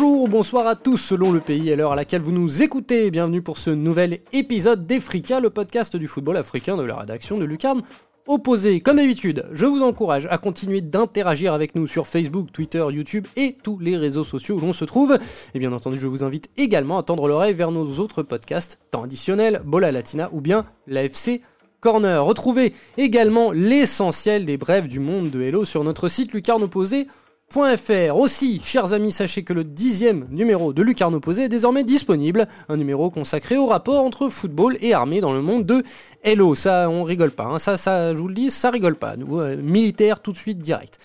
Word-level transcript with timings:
Bonjour, 0.00 0.28
bonsoir 0.28 0.68
à 0.68 0.76
tous 0.76 0.96
selon 0.96 1.32
le 1.32 1.40
pays 1.40 1.70
et 1.70 1.74
l'heure 1.74 1.90
à 1.90 1.96
laquelle 1.96 2.22
vous 2.22 2.30
nous 2.30 2.62
écoutez. 2.62 3.10
Bienvenue 3.10 3.42
pour 3.42 3.58
ce 3.58 3.70
nouvel 3.70 4.20
épisode 4.32 4.86
d'Efrica, 4.86 5.40
le 5.40 5.50
podcast 5.50 5.96
du 5.96 6.06
football 6.06 6.36
africain 6.36 6.76
de 6.76 6.84
la 6.84 6.94
rédaction 6.98 7.36
de 7.36 7.44
Lucarne 7.44 7.82
opposé. 8.28 8.78
Comme 8.78 8.98
d'habitude, 8.98 9.46
je 9.50 9.66
vous 9.66 9.82
encourage 9.82 10.28
à 10.30 10.38
continuer 10.38 10.82
d'interagir 10.82 11.52
avec 11.52 11.74
nous 11.74 11.88
sur 11.88 12.06
Facebook, 12.06 12.52
Twitter, 12.52 12.86
YouTube 12.92 13.26
et 13.34 13.56
tous 13.60 13.80
les 13.80 13.96
réseaux 13.96 14.22
sociaux 14.22 14.58
où 14.58 14.60
l'on 14.60 14.72
se 14.72 14.84
trouve. 14.84 15.18
Et 15.52 15.58
bien 15.58 15.72
entendu, 15.72 15.98
je 15.98 16.06
vous 16.06 16.22
invite 16.22 16.48
également 16.56 16.98
à 16.98 17.02
tendre 17.02 17.26
l'oreille 17.26 17.54
vers 17.54 17.72
nos 17.72 17.98
autres 17.98 18.22
podcasts, 18.22 18.78
temps 18.92 19.02
additionnel, 19.02 19.62
Bola 19.64 19.90
Latina 19.90 20.30
ou 20.32 20.40
bien 20.40 20.64
l'AFC 20.86 21.40
Corner. 21.80 22.24
Retrouvez 22.24 22.72
également 22.98 23.50
l'essentiel 23.50 24.44
des 24.44 24.58
brèves 24.58 24.86
du 24.86 25.00
monde 25.00 25.30
de 25.30 25.40
Hello 25.40 25.64
sur 25.64 25.82
notre 25.82 26.06
site 26.06 26.32
Lucarne 26.32 26.62
Opposé 26.62 27.08
.fr. 27.54 28.16
Aussi, 28.16 28.60
chers 28.60 28.92
amis, 28.92 29.12
sachez 29.12 29.42
que 29.42 29.52
le 29.52 29.64
dixième 29.64 30.26
numéro 30.30 30.72
de 30.72 30.82
Lucarne 30.82 31.14
Opposé 31.14 31.44
est 31.44 31.48
désormais 31.48 31.84
disponible, 31.84 32.46
un 32.68 32.76
numéro 32.76 33.10
consacré 33.10 33.56
au 33.56 33.66
rapport 33.66 34.04
entre 34.04 34.28
football 34.28 34.76
et 34.80 34.92
armée 34.92 35.20
dans 35.20 35.32
le 35.32 35.40
monde 35.40 35.64
de 35.64 35.82
Hello. 36.22 36.54
Ça, 36.54 36.90
on 36.90 37.04
rigole 37.04 37.30
pas, 37.30 37.44
hein. 37.44 37.58
ça, 37.58 37.76
ça, 37.76 38.12
je 38.12 38.18
vous 38.18 38.28
le 38.28 38.34
dis, 38.34 38.50
ça 38.50 38.70
rigole 38.70 38.96
pas. 38.96 39.16
Nous, 39.16 39.40
euh, 39.40 39.56
militaire, 39.56 40.20
tout 40.20 40.32
de 40.32 40.38
suite, 40.38 40.58
direct. 40.58 40.98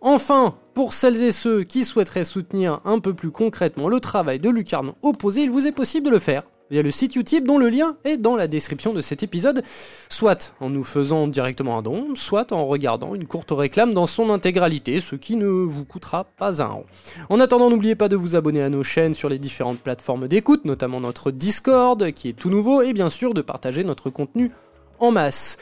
Enfin, 0.00 0.54
pour 0.74 0.92
celles 0.92 1.22
et 1.22 1.32
ceux 1.32 1.62
qui 1.62 1.84
souhaiteraient 1.84 2.24
soutenir 2.24 2.80
un 2.84 2.98
peu 2.98 3.14
plus 3.14 3.30
concrètement 3.30 3.88
le 3.88 4.00
travail 4.00 4.38
de 4.38 4.50
Lucarne 4.50 4.92
Opposé, 5.02 5.42
il 5.42 5.50
vous 5.50 5.66
est 5.66 5.72
possible 5.72 6.06
de 6.06 6.10
le 6.10 6.18
faire 6.18 6.42
il 6.70 6.76
y 6.76 6.80
a 6.80 6.82
le 6.82 6.90
site 6.90 7.14
Utip 7.16 7.46
dont 7.46 7.58
le 7.58 7.68
lien 7.68 7.96
est 8.04 8.16
dans 8.16 8.36
la 8.36 8.48
description 8.48 8.94
de 8.94 9.00
cet 9.00 9.22
épisode, 9.22 9.62
soit 10.08 10.54
en 10.60 10.70
nous 10.70 10.84
faisant 10.84 11.28
directement 11.28 11.78
un 11.78 11.82
don, 11.82 12.14
soit 12.14 12.52
en 12.52 12.64
regardant 12.64 13.14
une 13.14 13.26
courte 13.26 13.50
réclame 13.50 13.92
dans 13.92 14.06
son 14.06 14.30
intégralité, 14.30 15.00
ce 15.00 15.14
qui 15.14 15.36
ne 15.36 15.46
vous 15.46 15.84
coûtera 15.84 16.24
pas 16.24 16.62
un 16.62 16.66
rond. 16.66 16.86
En 17.28 17.38
attendant, 17.40 17.70
n'oubliez 17.70 17.94
pas 17.94 18.08
de 18.08 18.16
vous 18.16 18.34
abonner 18.34 18.62
à 18.62 18.70
nos 18.70 18.82
chaînes 18.82 19.14
sur 19.14 19.28
les 19.28 19.38
différentes 19.38 19.78
plateformes 19.78 20.26
d'écoute, 20.26 20.64
notamment 20.64 21.00
notre 21.00 21.30
Discord 21.30 22.12
qui 22.12 22.30
est 22.30 22.32
tout 22.32 22.50
nouveau, 22.50 22.82
et 22.82 22.92
bien 22.92 23.10
sûr 23.10 23.34
de 23.34 23.42
partager 23.42 23.84
notre 23.84 24.08
contenu 24.08 24.50
en 25.00 25.10
masse. 25.10 25.58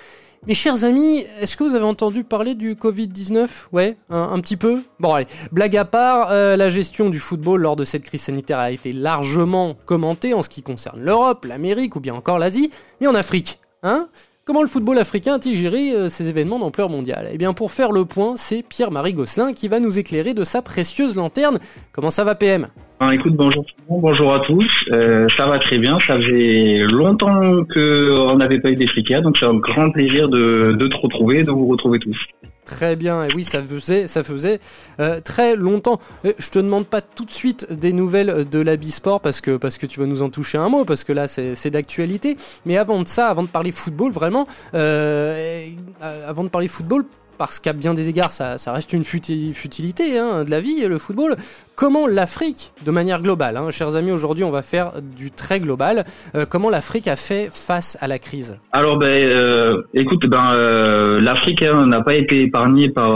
Mes 0.48 0.54
chers 0.54 0.82
amis, 0.82 1.24
est-ce 1.40 1.56
que 1.56 1.62
vous 1.62 1.76
avez 1.76 1.84
entendu 1.84 2.24
parler 2.24 2.56
du 2.56 2.74
Covid-19 2.74 3.46
Ouais, 3.70 3.96
un, 4.10 4.40
petit 4.40 4.56
peu. 4.56 4.82
Bon 4.98 5.14
allez, 5.14 5.28
blague 5.52 5.76
à 5.76 5.84
part, 5.84 6.32
euh, 6.32 6.56
la 6.56 6.68
gestion 6.68 7.10
du 7.10 7.20
football 7.20 7.60
lors 7.60 7.76
de 7.76 7.84
cette 7.84 8.02
crise 8.02 8.22
sanitaire 8.22 8.58
a 8.58 8.72
été 8.72 8.90
largement 8.90 9.74
commentée 9.86 10.34
en 10.34 10.42
ce 10.42 10.48
qui 10.48 10.62
concerne 10.62 11.00
l'Europe, 11.00 11.44
l'Amérique 11.44 11.94
ou 11.94 12.00
bien 12.00 12.14
encore 12.14 12.40
l'Asie, 12.40 12.70
mais 13.00 13.06
en 13.06 13.14
Afrique, 13.14 13.60
hein? 13.84 14.08
Comment 14.44 14.62
le 14.62 14.68
football 14.68 14.98
africain 14.98 15.34
a-t-il 15.34 15.56
géré 15.56 15.92
euh, 15.92 16.08
ces 16.08 16.26
événements 16.26 16.58
d'ampleur 16.58 16.88
mondiale? 16.88 17.28
Eh 17.30 17.38
bien 17.38 17.52
pour 17.52 17.70
faire 17.70 17.92
le 17.92 18.04
point, 18.04 18.36
c'est 18.36 18.64
Pierre-Marie 18.64 19.14
Gosselin 19.14 19.52
qui 19.52 19.68
va 19.68 19.78
nous 19.78 20.00
éclairer 20.00 20.34
de 20.34 20.42
sa 20.42 20.60
précieuse 20.60 21.14
lanterne. 21.14 21.60
Comment 21.92 22.10
ça 22.10 22.24
va 22.24 22.34
PM 22.34 22.66
écoute, 23.10 23.34
bonjour 23.34 23.64
bonjour 23.88 24.34
à 24.34 24.40
tous. 24.40 24.70
Euh, 24.92 25.26
ça 25.36 25.46
va 25.46 25.58
très 25.58 25.78
bien. 25.78 25.98
Ça 26.06 26.16
faisait 26.16 26.84
longtemps 26.90 27.64
qu'on 27.72 28.36
n'avait 28.36 28.60
pas 28.60 28.70
eu 28.70 28.76
des 28.76 28.86
donc 29.20 29.36
c'est 29.38 29.46
un 29.46 29.54
grand 29.54 29.90
plaisir 29.90 30.28
de, 30.28 30.76
te 30.76 30.96
retrouver, 30.96 31.42
de 31.42 31.50
vous 31.50 31.66
retrouver 31.66 31.98
tous. 31.98 32.16
Très 32.64 32.94
bien, 32.94 33.24
et 33.24 33.28
oui, 33.34 33.42
ça 33.42 33.60
faisait, 33.60 34.06
ça 34.06 34.22
faisait 34.22 34.60
euh, 35.00 35.20
très 35.20 35.56
longtemps. 35.56 35.98
Euh, 36.24 36.32
je 36.38 36.48
te 36.48 36.60
demande 36.60 36.86
pas 36.86 37.00
tout 37.00 37.24
de 37.24 37.32
suite 37.32 37.66
des 37.72 37.92
nouvelles 37.92 38.48
de 38.48 38.60
la 38.60 38.76
Bisport 38.76 39.20
parce 39.20 39.40
que, 39.40 39.56
parce 39.56 39.78
que 39.78 39.86
tu 39.86 39.98
vas 39.98 40.06
nous 40.06 40.22
en 40.22 40.30
toucher 40.30 40.58
un 40.58 40.68
mot, 40.68 40.84
parce 40.84 41.02
que 41.02 41.12
là 41.12 41.26
c'est 41.26 41.70
d'actualité. 41.70 42.36
Mais 42.64 42.76
avant 42.76 43.02
de 43.02 43.08
ça, 43.08 43.28
avant 43.28 43.42
de 43.42 43.48
parler 43.48 43.72
football, 43.72 44.12
vraiment, 44.12 44.46
avant 44.72 46.44
de 46.44 46.48
parler 46.48 46.68
football, 46.68 47.04
parce 47.42 47.58
qu'à 47.58 47.72
bien 47.72 47.92
des 47.92 48.08
égards, 48.08 48.30
ça, 48.30 48.56
reste 48.68 48.92
une 48.92 49.02
futilité 49.02 50.16
hein, 50.16 50.44
de 50.44 50.50
la 50.52 50.60
vie, 50.60 50.86
le 50.86 50.96
football. 50.96 51.34
Comment 51.74 52.06
l'Afrique, 52.06 52.70
de 52.86 52.92
manière 52.92 53.20
globale, 53.20 53.56
hein, 53.56 53.72
chers 53.72 53.96
amis, 53.96 54.12
aujourd'hui 54.12 54.44
on 54.44 54.52
va 54.52 54.62
faire 54.62 54.92
du 55.02 55.32
très 55.32 55.58
global, 55.58 56.04
euh, 56.36 56.46
comment 56.48 56.70
l'Afrique 56.70 57.08
a 57.08 57.16
fait 57.16 57.48
face 57.50 57.98
à 58.00 58.06
la 58.06 58.20
crise? 58.20 58.60
Alors, 58.70 58.96
ben, 58.96 59.08
euh, 59.08 59.82
écoute, 59.92 60.24
ben, 60.28 60.52
euh, 60.52 61.20
l'Afrique 61.20 61.64
hein, 61.64 61.84
n'a 61.84 62.00
pas 62.00 62.14
été 62.14 62.42
épargnée 62.42 62.90
par, 62.90 63.10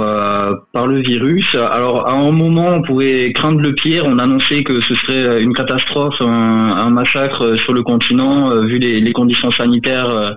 le 0.89 1.01
virus. 1.03 1.55
Alors, 1.55 2.09
à 2.09 2.15
un 2.15 2.33
moment, 2.33 2.67
on 2.67 2.83
pouvait 2.83 3.33
craindre 3.33 3.61
le 3.61 3.75
pire. 3.75 4.07
On 4.07 4.19
annonçait 4.19 4.65
que 4.65 4.81
ce 4.81 4.97
serait 4.97 5.41
une 5.41 5.55
catastrophe, 5.55 6.21
un, 6.21 6.91
massacre 6.91 7.55
sur 7.55 7.73
le 7.73 7.85
continent, 7.85 8.51
vu 8.63 8.81
les, 8.81 9.13
conditions 9.13 9.53
sanitaires. 9.53 10.37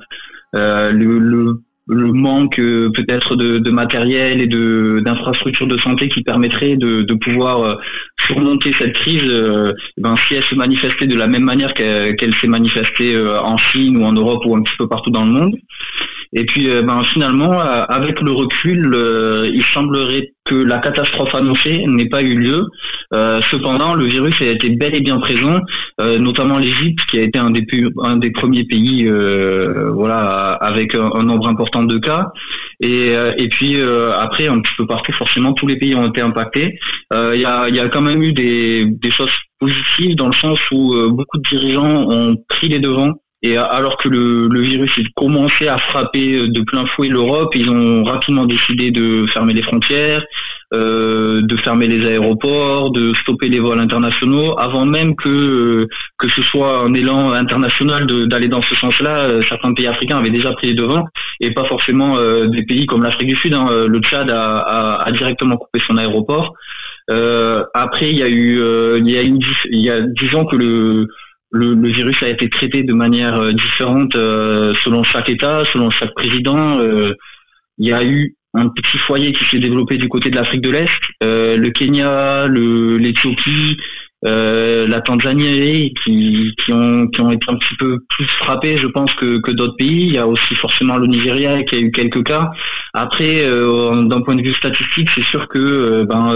Manque 1.89 2.59
euh, 2.59 2.89
peut-être 2.89 3.35
de, 3.35 3.69
matériel 3.69 4.41
et 4.41 4.47
de 4.47 5.01
d'infrastructures 5.03 5.67
de 5.67 5.77
santé 5.77 6.07
qui 6.07 6.21
permettraient 6.21 6.75
de, 6.75 7.13
pouvoir 7.13 7.61
euh, 7.61 7.75
surmonter 8.27 8.71
cette 8.77 8.93
crise, 8.93 9.23
euh, 9.25 9.73
ben, 9.97 10.15
si 10.27 10.35
elle 10.35 10.43
se 10.43 10.55
manifestait 10.55 11.07
de 11.07 11.15
la 11.15 11.27
même 11.27 11.43
manière 11.43 11.73
qu'elle 11.73 12.33
s'est 12.39 12.47
manifestée 12.47 13.15
en 13.17 13.57
Chine 13.57 13.97
ou 13.97 14.05
en 14.05 14.13
Europe 14.13 14.43
ou 14.45 14.55
un 14.55 14.61
petit 14.61 14.75
peu 14.77 14.87
partout 14.87 15.09
dans 15.09 15.25
le 15.25 15.31
monde. 15.31 15.55
Et 16.33 16.45
puis 16.45 16.67
ben, 16.83 17.03
finalement, 17.03 17.59
avec 17.59 18.21
le 18.21 18.31
recul, 18.31 18.95
il 19.51 19.63
semblerait 19.73 20.31
que 20.49 20.55
la 20.55 20.79
catastrophe 20.79 21.33
annoncée 21.35 21.83
n'ait 21.87 22.09
pas 22.09 22.21
eu 22.21 22.35
lieu. 22.35 22.61
cependant, 23.51 23.93
le 23.93 24.05
virus 24.05 24.35
a 24.41 24.45
été 24.45 24.69
bel 24.69 24.95
et 24.95 25.01
bien 25.01 25.19
présent, 25.19 25.59
notamment 25.99 26.57
l'Égypte, 26.57 26.99
qui 27.09 27.19
a 27.19 27.23
été 27.23 27.37
un 27.39 27.51
des, 27.51 27.65
un 28.03 28.17
des 28.17 28.31
premiers 28.31 28.65
pays 28.65 29.09
voilà, 29.99 30.51
avec 30.69 30.95
un 30.95 31.23
nombre 31.23 31.47
important 31.47 31.83
de 31.83 31.97
cas. 31.97 32.31
Et, 32.81 33.15
euh, 33.15 33.33
et 33.37 33.49
puis 33.49 33.75
euh, 33.75 34.13
après, 34.17 34.47
un 34.47 34.59
petit 34.61 34.73
peu 34.77 34.85
partout, 34.87 35.11
forcément, 35.11 35.53
tous 35.53 35.67
les 35.67 35.77
pays 35.77 35.95
ont 35.95 36.07
été 36.07 36.21
impactés. 36.21 36.79
Euh, 37.13 37.31
il 37.35 37.41
y, 37.41 37.45
a, 37.45 37.69
y 37.69 37.79
a 37.79 37.89
quand 37.89 38.01
même 38.01 38.21
eu 38.21 38.33
des, 38.33 38.85
des 38.85 39.11
choses 39.11 39.31
positives 39.59 40.15
dans 40.15 40.27
le 40.27 40.33
sens 40.33 40.59
où 40.71 40.95
beaucoup 41.09 41.37
de 41.37 41.43
dirigeants 41.49 42.09
ont 42.09 42.37
pris 42.47 42.69
les 42.69 42.79
devants 42.79 43.13
et 43.41 43.55
alors 43.57 43.97
que 43.97 44.09
le, 44.09 44.47
le 44.49 44.59
virus 44.59 44.91
commençait 45.15 45.69
à 45.69 45.77
frapper 45.77 46.47
de 46.47 46.61
plein 46.61 46.85
fouet 46.85 47.07
l'Europe, 47.07 47.55
ils 47.55 47.69
ont 47.69 48.03
rapidement 48.03 48.45
décidé 48.45 48.91
de 48.91 49.25
fermer 49.27 49.53
les 49.53 49.61
frontières, 49.61 50.23
euh, 50.73 51.41
de 51.41 51.55
fermer 51.55 51.87
les 51.87 52.05
aéroports, 52.05 52.91
de 52.91 53.13
stopper 53.15 53.49
les 53.49 53.59
vols 53.59 53.79
internationaux, 53.79 54.59
avant 54.59 54.85
même 54.85 55.15
que 55.15 55.87
que 56.19 56.27
ce 56.27 56.41
soit 56.41 56.81
un 56.83 56.93
élan 56.93 57.31
international 57.31 58.05
d'aller 58.27 58.49
dans 58.49 58.61
ce 58.61 58.75
sens-là. 58.75 59.29
Euh, 59.29 59.41
certains 59.41 59.73
pays 59.73 59.87
africains 59.87 60.17
avaient 60.17 60.29
déjà 60.29 60.51
pris 60.51 60.67
les 60.67 60.73
devants, 60.73 61.07
et 61.39 61.51
pas 61.51 61.63
forcément 61.63 62.17
euh, 62.17 62.45
des 62.45 62.63
pays 62.63 62.85
comme 62.85 63.03
l'Afrique 63.03 63.29
du 63.29 63.35
Sud. 63.35 63.53
Hein. 63.53 63.67
Le 63.87 63.99
Tchad 63.99 64.29
a, 64.29 64.57
a, 64.57 65.07
a, 65.07 65.11
directement 65.11 65.57
coupé 65.57 65.79
son 65.79 65.97
aéroport. 65.97 66.53
Euh, 67.09 67.63
après, 67.73 68.11
il 68.11 68.17
y 68.17 68.23
a 68.23 68.29
eu, 68.29 68.59
il 68.99 69.09
y 69.09 69.17
a 69.17 69.21
une, 69.21 69.39
il 69.71 69.79
y 69.79 69.89
a 69.89 70.01
dix 70.01 70.35
ans 70.35 70.45
que 70.45 70.55
le 70.55 71.07
le, 71.51 71.73
le, 71.73 71.89
virus 71.89 72.21
a 72.23 72.29
été 72.29 72.49
traité 72.49 72.83
de 72.83 72.93
manière 72.93 73.39
euh, 73.39 73.51
différente 73.53 74.15
euh, 74.15 74.73
selon 74.83 75.03
chaque 75.03 75.29
État, 75.29 75.63
selon 75.65 75.89
chaque 75.89 76.13
président. 76.13 76.79
Euh, 76.79 77.09
il 77.77 77.87
y 77.87 77.93
a 77.93 78.03
eu 78.03 78.35
un 78.53 78.67
petit 78.69 78.97
foyer 78.97 79.31
qui 79.31 79.45
s'est 79.45 79.59
développé 79.59 79.97
du 79.97 80.09
côté 80.09 80.29
de 80.29 80.35
l'Afrique 80.35 80.61
de 80.61 80.71
l'Est, 80.71 80.99
le 81.21 81.69
Kenya, 81.69 82.47
l'Éthiopie, 82.47 83.77
euh, 84.25 84.85
la 84.85 84.99
Tanzanie 84.99 85.93
qui, 86.03 86.53
qui, 86.57 86.73
ont, 86.73 87.07
qui 87.07 87.21
ont 87.21 87.31
été 87.31 87.45
un 87.49 87.55
petit 87.55 87.75
peu 87.75 87.99
plus 88.09 88.25
frappés, 88.25 88.75
je 88.75 88.87
pense, 88.87 89.13
que, 89.13 89.39
que 89.39 89.51
d'autres 89.51 89.77
pays. 89.77 90.07
Il 90.07 90.13
y 90.13 90.17
a 90.17 90.27
aussi 90.27 90.55
forcément 90.55 90.97
le 90.97 91.07
Nigeria 91.07 91.63
qui 91.63 91.75
a 91.75 91.79
eu 91.79 91.91
quelques 91.91 92.23
cas. 92.25 92.51
Après, 92.93 93.45
euh, 93.45 94.03
d'un 94.03 94.21
point 94.21 94.35
de 94.35 94.41
vue 94.41 94.53
statistique, 94.53 95.09
c'est 95.15 95.23
sûr 95.23 95.47
que 95.47 95.57
euh, 95.57 96.05
ben, 96.05 96.33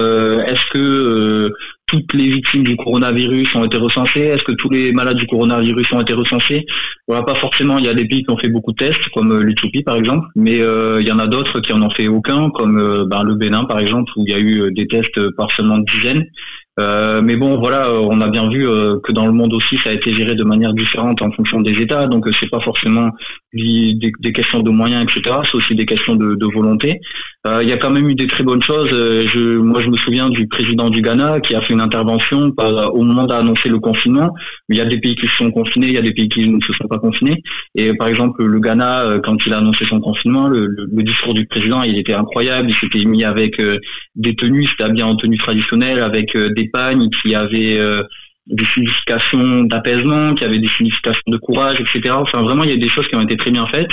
est-ce 0.47 0.65
que 0.71 1.51
toutes 1.85 2.13
les 2.13 2.27
victimes 2.27 2.63
du 2.63 2.75
coronavirus 2.75 3.55
ont 3.55 3.65
été 3.65 3.77
recensées? 3.77 4.21
Est-ce 4.21 4.43
que 4.43 4.53
tous 4.53 4.69
les 4.69 4.91
malades 4.91 5.17
du 5.17 5.27
coronavirus 5.27 5.91
ont 5.93 6.01
été 6.01 6.13
recensés? 6.13 6.65
Voilà, 7.07 7.23
pas 7.23 7.35
forcément. 7.35 7.77
Il 7.77 7.85
y 7.85 7.89
a 7.89 7.93
des 7.93 8.05
pays 8.05 8.23
qui 8.23 8.31
ont 8.31 8.37
fait 8.37 8.49
beaucoup 8.49 8.71
de 8.71 8.77
tests, 8.77 9.09
comme 9.13 9.41
l'Éthiopie 9.41 9.83
par 9.83 9.95
exemple, 9.95 10.27
mais 10.35 10.57
il 10.57 11.07
y 11.07 11.11
en 11.11 11.19
a 11.19 11.27
d'autres 11.27 11.59
qui 11.59 11.73
en 11.73 11.81
ont 11.81 11.89
fait 11.89 12.07
aucun, 12.07 12.49
comme 12.49 13.05
ben, 13.09 13.23
le 13.23 13.35
Bénin 13.35 13.65
par 13.65 13.79
exemple, 13.79 14.11
où 14.15 14.23
il 14.25 14.31
y 14.31 14.35
a 14.35 14.39
eu 14.39 14.71
des 14.73 14.87
tests 14.87 15.29
par 15.35 15.51
seulement 15.51 15.79
dizaines. 15.79 16.25
Euh, 16.79 17.21
mais 17.21 17.35
bon, 17.35 17.59
voilà, 17.59 17.87
euh, 17.87 18.07
on 18.09 18.19
a 18.21 18.27
bien 18.27 18.49
vu 18.49 18.67
euh, 18.67 18.99
que 19.03 19.11
dans 19.11 19.27
le 19.27 19.31
monde 19.31 19.53
aussi, 19.53 19.77
ça 19.77 19.89
a 19.89 19.93
été 19.93 20.11
géré 20.11 20.33
de 20.33 20.43
manière 20.43 20.73
différente 20.73 21.21
en 21.21 21.31
fonction 21.31 21.61
des 21.61 21.79
États. 21.79 22.07
Donc, 22.07 22.27
c'est 22.39 22.49
pas 22.49 22.59
forcément 22.59 23.11
des, 23.53 24.11
des, 24.19 24.33
questions 24.33 24.61
de 24.61 24.69
moyens, 24.69 25.03
etc. 25.03 25.37
C'est 25.43 25.55
aussi 25.55 25.75
des 25.75 25.85
questions 25.85 26.15
de, 26.15 26.35
de 26.35 26.45
volonté. 26.45 26.99
Il 27.45 27.67
y 27.67 27.73
a 27.73 27.77
quand 27.77 27.91
même 27.91 28.09
eu 28.09 28.15
des 28.15 28.27
très 28.27 28.43
bonnes 28.43 28.61
choses. 28.61 28.89
Je, 28.89 29.57
moi, 29.57 29.81
je 29.81 29.89
me 29.89 29.97
souviens 29.97 30.29
du 30.29 30.47
président 30.47 30.89
du 30.89 31.01
Ghana 31.01 31.41
qui 31.41 31.55
a 31.55 31.61
fait 31.61 31.73
une 31.73 31.81
intervention 31.81 32.53
au 32.57 33.01
moment 33.01 33.25
d'annoncer 33.25 33.67
le 33.67 33.79
confinement. 33.79 34.33
Il 34.69 34.77
y 34.77 34.81
a 34.81 34.85
des 34.85 34.97
pays 34.97 35.15
qui 35.15 35.27
se 35.27 35.35
sont 35.35 35.51
confinés, 35.51 35.87
il 35.87 35.93
y 35.93 35.97
a 35.97 36.01
des 36.01 36.13
pays 36.13 36.29
qui 36.29 36.47
ne 36.47 36.61
se 36.61 36.71
sont 36.71 36.87
pas 36.87 36.99
confinés. 36.99 37.43
Et 37.75 37.93
par 37.95 38.07
exemple, 38.07 38.45
le 38.45 38.59
Ghana, 38.59 39.19
quand 39.23 39.45
il 39.45 39.53
a 39.53 39.57
annoncé 39.57 39.83
son 39.83 39.99
confinement, 39.99 40.47
le, 40.47 40.67
le, 40.67 41.03
discours 41.03 41.33
du 41.33 41.45
président, 41.45 41.83
il 41.83 41.97
était 41.97 42.13
incroyable. 42.13 42.69
Il 42.69 42.75
s'était 42.75 43.03
mis 43.03 43.25
avec 43.25 43.61
des 44.15 44.35
tenues, 44.35 44.65
c'était 44.65 44.89
bien 44.91 45.07
en 45.07 45.15
tenue 45.15 45.37
traditionnelle, 45.37 45.99
avec 45.99 46.37
des 46.37 46.69
qui 47.23 47.35
avait 47.35 47.77
euh, 47.77 48.03
des 48.47 48.65
significations 48.65 49.63
d'apaisement, 49.63 50.33
qui 50.33 50.43
avait 50.43 50.59
des 50.59 50.67
significations 50.67 51.23
de 51.27 51.37
courage, 51.37 51.79
etc. 51.79 52.15
Enfin, 52.17 52.41
vraiment, 52.41 52.63
il 52.63 52.69
y 52.69 52.73
a 52.73 52.77
des 52.77 52.89
choses 52.89 53.07
qui 53.07 53.15
ont 53.15 53.21
été 53.21 53.37
très 53.37 53.51
bien 53.51 53.65
faites. 53.67 53.91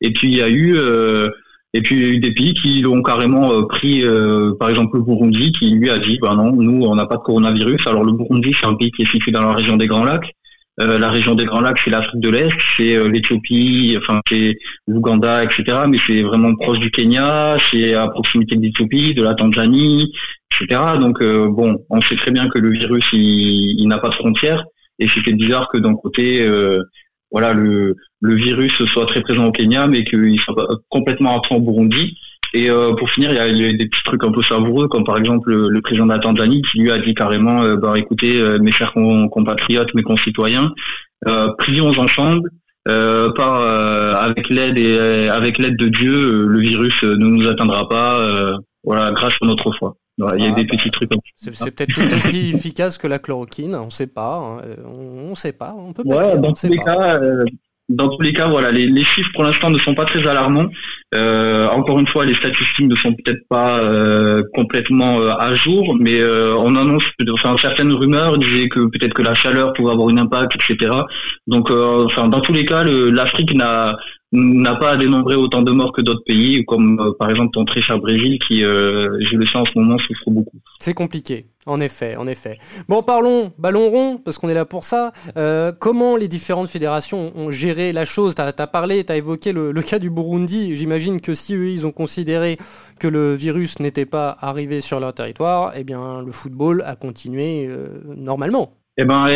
Et 0.00 0.12
puis, 0.12 0.28
il 0.28 0.36
y 0.36 0.42
a 0.42 0.48
eu, 0.48 0.76
euh, 0.76 1.28
Et 1.74 1.82
puis 1.82 1.96
il 1.96 2.02
y 2.02 2.04
a 2.06 2.08
eu 2.08 2.18
des 2.18 2.32
pays 2.32 2.54
qui 2.54 2.80
l'ont 2.80 3.02
carrément 3.02 3.52
euh, 3.52 3.66
pris, 3.66 4.02
euh, 4.02 4.54
par 4.58 4.70
exemple 4.70 4.96
le 4.96 5.02
Burundi, 5.02 5.52
qui 5.52 5.70
lui 5.70 5.90
a 5.90 5.98
dit, 5.98 6.18
bah 6.20 6.34
non, 6.34 6.52
nous 6.52 6.86
on 6.86 6.94
n'a 6.94 7.06
pas 7.06 7.16
de 7.16 7.22
coronavirus. 7.22 7.86
Alors 7.86 8.04
le 8.04 8.12
Burundi, 8.12 8.54
c'est 8.58 8.66
un 8.66 8.74
pays 8.74 8.90
qui 8.90 9.02
est 9.02 9.10
situé 9.10 9.32
dans 9.32 9.42
la 9.42 9.52
région 9.52 9.76
des 9.76 9.86
Grands 9.86 10.04
Lacs. 10.04 10.34
Euh, 10.80 10.98
la 10.98 11.10
région 11.10 11.34
des 11.34 11.44
Grands 11.44 11.60
Lacs, 11.60 11.80
c'est 11.84 11.90
l'Afrique 11.90 12.20
de 12.20 12.28
l'Est, 12.28 12.56
c'est 12.76 13.08
l'Éthiopie, 13.08 13.96
enfin 13.98 14.20
c'est 14.28 14.56
l'Ouganda, 14.86 15.42
etc. 15.42 15.64
Mais 15.88 15.98
c'est 16.06 16.22
vraiment 16.22 16.54
proche 16.54 16.78
du 16.78 16.90
Kenya, 16.90 17.56
c'est 17.70 17.94
à 17.94 18.06
proximité 18.08 18.56
de 18.56 18.62
l'Éthiopie, 18.62 19.14
de 19.14 19.22
la 19.22 19.34
Tanzanie, 19.34 20.12
etc. 20.52 20.80
Donc 21.00 21.22
bon, 21.22 21.84
on 21.90 22.00
sait 22.00 22.14
très 22.14 22.30
bien 22.30 22.48
que 22.48 22.58
le 22.58 22.70
virus, 22.70 23.04
il, 23.12 23.86
n'a 23.88 23.98
pas 23.98 24.08
de 24.08 24.14
frontières. 24.14 24.64
Et 25.00 25.08
c'était 25.08 25.32
bizarre 25.32 25.68
que 25.68 25.78
d'un 25.78 25.94
côté, 25.94 26.46
voilà, 27.32 27.52
le, 27.54 27.96
le 28.20 28.34
virus 28.34 28.72
soit 28.84 29.06
très 29.06 29.20
présent 29.20 29.46
au 29.46 29.52
Kenya, 29.52 29.86
mais 29.88 30.04
qu'il 30.04 30.38
soit 30.38 30.54
complètement 30.88 31.36
absent 31.36 31.56
au 31.56 31.60
Burundi. 31.60 32.16
Et 32.54 32.70
euh, 32.70 32.94
pour 32.94 33.10
finir, 33.10 33.30
il 33.30 33.36
y, 33.36 33.66
a, 33.66 33.72
des 33.72 33.86
petits 33.86 34.02
trucs 34.04 34.24
un 34.24 34.32
peu 34.32 34.42
savoureux, 34.42 34.88
comme 34.88 35.04
par 35.04 35.18
exemple 35.18 35.52
le, 35.52 35.80
président 35.80 36.06
de 36.06 36.12
la 36.12 36.18
Tanzanie 36.18 36.62
qui 36.62 36.80
lui 36.80 36.90
a 36.90 36.98
dit 36.98 37.14
carrément, 37.14 37.62
euh, 37.62 37.76
bah, 37.76 37.94
écoutez, 37.96 38.40
euh, 38.40 38.58
mes 38.58 38.72
chers 38.72 38.92
compatriotes, 38.92 39.94
mes 39.94 40.02
concitoyens, 40.02 40.72
prions 41.58 41.90
ensemble, 41.98 42.50
par 42.84 43.60
avec 44.16 44.48
l'aide 44.48 44.78
et 44.78 45.28
avec 45.28 45.58
l'aide 45.58 45.76
de 45.76 45.88
Dieu, 45.88 46.46
le 46.46 46.58
virus 46.58 47.02
ne 47.02 47.16
nous 47.16 47.46
atteindra 47.46 47.88
pas, 47.88 48.56
voilà, 48.84 49.10
grâce 49.12 49.34
à 49.42 49.46
notre 49.46 49.72
foi. 49.72 49.96
Il 50.36 50.42
y 50.42 50.46
a 50.46 50.50
ah, 50.50 50.54
des 50.54 50.64
bah, 50.64 50.76
petits 50.76 50.90
trucs. 50.90 51.10
C'est 51.36 51.70
peut-être 51.70 51.92
tout 51.92 52.14
aussi 52.14 52.50
efficace 52.54 52.98
que 52.98 53.06
la 53.06 53.20
chloroquine, 53.20 53.76
on 53.76 53.84
ne 53.84 53.90
sait 53.90 54.08
pas, 54.08 54.36
hein. 54.36 54.74
on 54.84 55.30
ne 55.30 55.34
sait 55.34 55.52
pas, 55.52 55.74
on 55.78 55.92
peut 55.92 56.02
pas. 56.02 56.16
Ouais, 56.16 56.38
dans 56.38 56.52
tous 56.52 56.66
les 56.66 56.78
cas, 56.78 57.20
dans 57.88 58.08
tous 58.08 58.20
les 58.22 58.32
cas, 58.32 58.46
voilà, 58.48 58.70
les, 58.70 58.86
les 58.86 59.02
chiffres 59.02 59.30
pour 59.32 59.44
l'instant 59.44 59.70
ne 59.70 59.78
sont 59.78 59.94
pas 59.94 60.04
très 60.04 60.26
alarmants. 60.26 60.68
Euh, 61.14 61.68
encore 61.68 61.98
une 61.98 62.06
fois, 62.06 62.26
les 62.26 62.34
statistiques 62.34 62.86
ne 62.86 62.96
sont 62.96 63.14
peut-être 63.14 63.40
pas 63.48 63.82
euh, 63.82 64.42
complètement 64.54 65.20
euh, 65.20 65.32
à 65.38 65.54
jour, 65.54 65.96
mais 65.98 66.20
euh, 66.20 66.54
on 66.58 66.76
annonce, 66.76 67.04
enfin, 67.32 67.56
certaines 67.60 67.92
rumeurs 67.92 68.36
disaient 68.36 68.68
que 68.68 68.80
peut-être 68.80 69.14
que 69.14 69.22
la 69.22 69.34
chaleur 69.34 69.72
pouvait 69.72 69.92
avoir 69.92 70.08
un 70.10 70.18
impact, 70.18 70.56
etc. 70.56 70.92
Donc, 71.46 71.70
euh, 71.70 72.04
enfin, 72.04 72.28
dans 72.28 72.40
tous 72.40 72.52
les 72.52 72.66
cas, 72.66 72.84
l'Afrique 72.84 73.54
n'a 73.54 73.96
n'a 74.30 74.74
pas 74.74 74.90
à 74.90 74.96
dénombrer 74.98 75.36
autant 75.36 75.62
de 75.62 75.72
morts 75.72 75.92
que 75.92 76.02
d'autres 76.02 76.24
pays, 76.26 76.62
comme 76.66 77.00
euh, 77.00 77.12
par 77.18 77.30
exemple 77.30 77.52
ton 77.54 77.64
très 77.64 77.80
cher 77.80 77.98
Brésil, 77.98 78.38
qui, 78.46 78.60
je 78.60 79.36
le 79.36 79.46
sais 79.46 79.56
en 79.56 79.64
ce 79.64 79.70
moment, 79.74 79.96
souffre 79.96 80.28
beaucoup. 80.28 80.58
C'est 80.78 80.92
compliqué, 80.92 81.46
en 81.68 81.80
effet, 81.80 82.16
en 82.16 82.26
effet. 82.26 82.58
Bon, 82.88 83.02
parlons 83.02 83.52
ballon 83.58 83.88
rond, 83.88 84.18
parce 84.18 84.38
qu'on 84.38 84.48
est 84.48 84.54
là 84.54 84.64
pour 84.64 84.84
ça. 84.84 85.12
Euh, 85.36 85.72
comment 85.78 86.16
les 86.16 86.28
différentes 86.28 86.68
fédérations 86.68 87.32
ont 87.36 87.50
géré 87.50 87.92
la 87.92 88.04
chose? 88.04 88.34
Tu 88.34 88.42
as, 88.42 88.66
parlé, 88.66 89.04
tu 89.04 89.12
as 89.12 89.16
évoqué 89.16 89.52
le, 89.52 89.72
cas 89.82 89.98
du 89.98 90.10
Burundi. 90.10 90.76
J'imagine 90.76 91.20
que 91.20 91.34
si 91.34 91.54
eux, 91.54 91.68
ils 91.68 91.86
ont 91.86 91.92
considéré 91.92 92.56
que 92.98 93.08
le 93.08 93.34
virus 93.34 93.78
n'était 93.78 94.06
pas 94.06 94.36
arrivé 94.40 94.80
sur 94.80 95.00
leur 95.00 95.14
territoire, 95.14 95.72
eh 95.76 95.84
bien, 95.84 96.22
le 96.22 96.32
football 96.32 96.82
a 96.84 96.96
continué 96.96 97.70
normalement. 98.16 98.72
Eh 99.00 99.04
ben, 99.04 99.26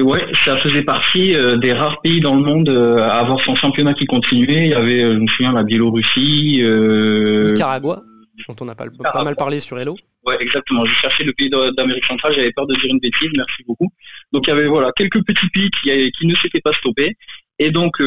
ouais, 0.00 0.26
ça 0.42 0.56
faisait 0.56 0.82
partie 0.82 1.34
euh, 1.34 1.58
des 1.58 1.74
rares 1.74 2.00
pays 2.00 2.20
dans 2.20 2.34
le 2.34 2.40
monde 2.40 2.70
euh, 2.70 3.02
à 3.02 3.18
avoir 3.18 3.38
son 3.40 3.54
championnat 3.54 3.92
qui 3.92 4.06
continuait. 4.06 4.64
Il 4.64 4.70
y 4.70 4.74
avait, 4.74 5.04
euh, 5.04 5.12
je 5.12 5.18
me 5.18 5.26
souviens, 5.26 5.52
la 5.52 5.64
Biélorussie, 5.64 6.60
euh... 6.62 7.50
Nicaragua, 7.50 8.00
dont 8.48 8.56
on 8.62 8.68
a 8.68 8.74
pas, 8.74 8.86
pas 9.12 9.22
mal 9.22 9.36
parlé 9.36 9.60
sur 9.60 9.78
Hello. 9.78 9.96
Ouais, 10.24 10.36
exactement. 10.40 10.84
J'ai 10.84 10.94
cherché 10.94 11.24
le 11.24 11.32
pays 11.32 11.50
d'Amérique 11.50 12.04
centrale. 12.04 12.32
J'avais 12.36 12.52
peur 12.52 12.66
de 12.66 12.74
dire 12.76 12.90
une 12.90 13.00
bêtise. 13.00 13.30
Merci 13.36 13.64
beaucoup. 13.66 13.88
Donc 14.32 14.46
il 14.46 14.50
y 14.50 14.52
avait 14.52 14.66
voilà 14.66 14.92
quelques 14.96 15.24
petits 15.24 15.48
pays 15.48 15.68
qui, 15.82 16.26
ne 16.26 16.34
s'étaient 16.36 16.60
pas 16.60 16.72
stoppés. 16.72 17.16
Et 17.58 17.70
donc 17.70 18.00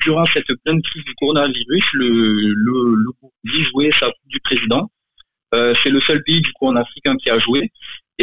durant 0.00 0.24
cette 0.26 0.52
pleine 0.64 0.82
crise 0.82 1.04
du 1.04 1.14
coronavirus, 1.14 1.84
le 1.94 2.08
le, 2.08 2.96
le 3.44 3.62
jouait 3.62 3.92
sa 3.92 4.06
coupe 4.06 4.28
du 4.28 4.40
président. 4.40 4.90
c'est 5.52 5.90
le 5.90 6.00
seul 6.00 6.22
pays 6.24 6.40
du 6.40 6.52
coup 6.52 6.66
en 6.66 6.76
Afrique 6.76 7.06
hein, 7.06 7.16
qui 7.22 7.30
a 7.30 7.38
joué. 7.38 7.70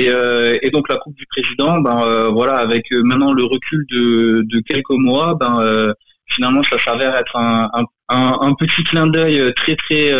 Euh, 0.07 0.57
et, 0.61 0.69
donc 0.69 0.87
la 0.89 0.97
Coupe 0.97 1.15
du 1.15 1.25
Président, 1.25 1.79
ben 1.79 2.03
euh, 2.03 2.29
voilà, 2.29 2.57
avec 2.57 2.91
euh, 2.93 3.01
maintenant 3.03 3.33
le 3.33 3.43
recul 3.43 3.85
de, 3.89 4.59
quelques 4.67 4.89
mois, 4.91 5.35
ben 5.35 5.93
finalement 6.29 6.63
ça 6.63 6.77
s'avère 6.77 7.15
être 7.15 7.35
un, 7.35 8.53
petit 8.53 8.83
clin 8.83 9.07
d'œil 9.07 9.53
très 9.55 9.75
très 9.75 10.11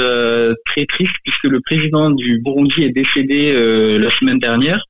très 0.66 0.86
triste 0.86 1.16
puisque 1.24 1.46
le 1.46 1.60
président 1.62 2.10
du 2.10 2.40
Burundi 2.40 2.84
est 2.84 2.90
décédé 2.90 3.54
la 3.98 4.10
semaine 4.10 4.40
dernière 4.40 4.84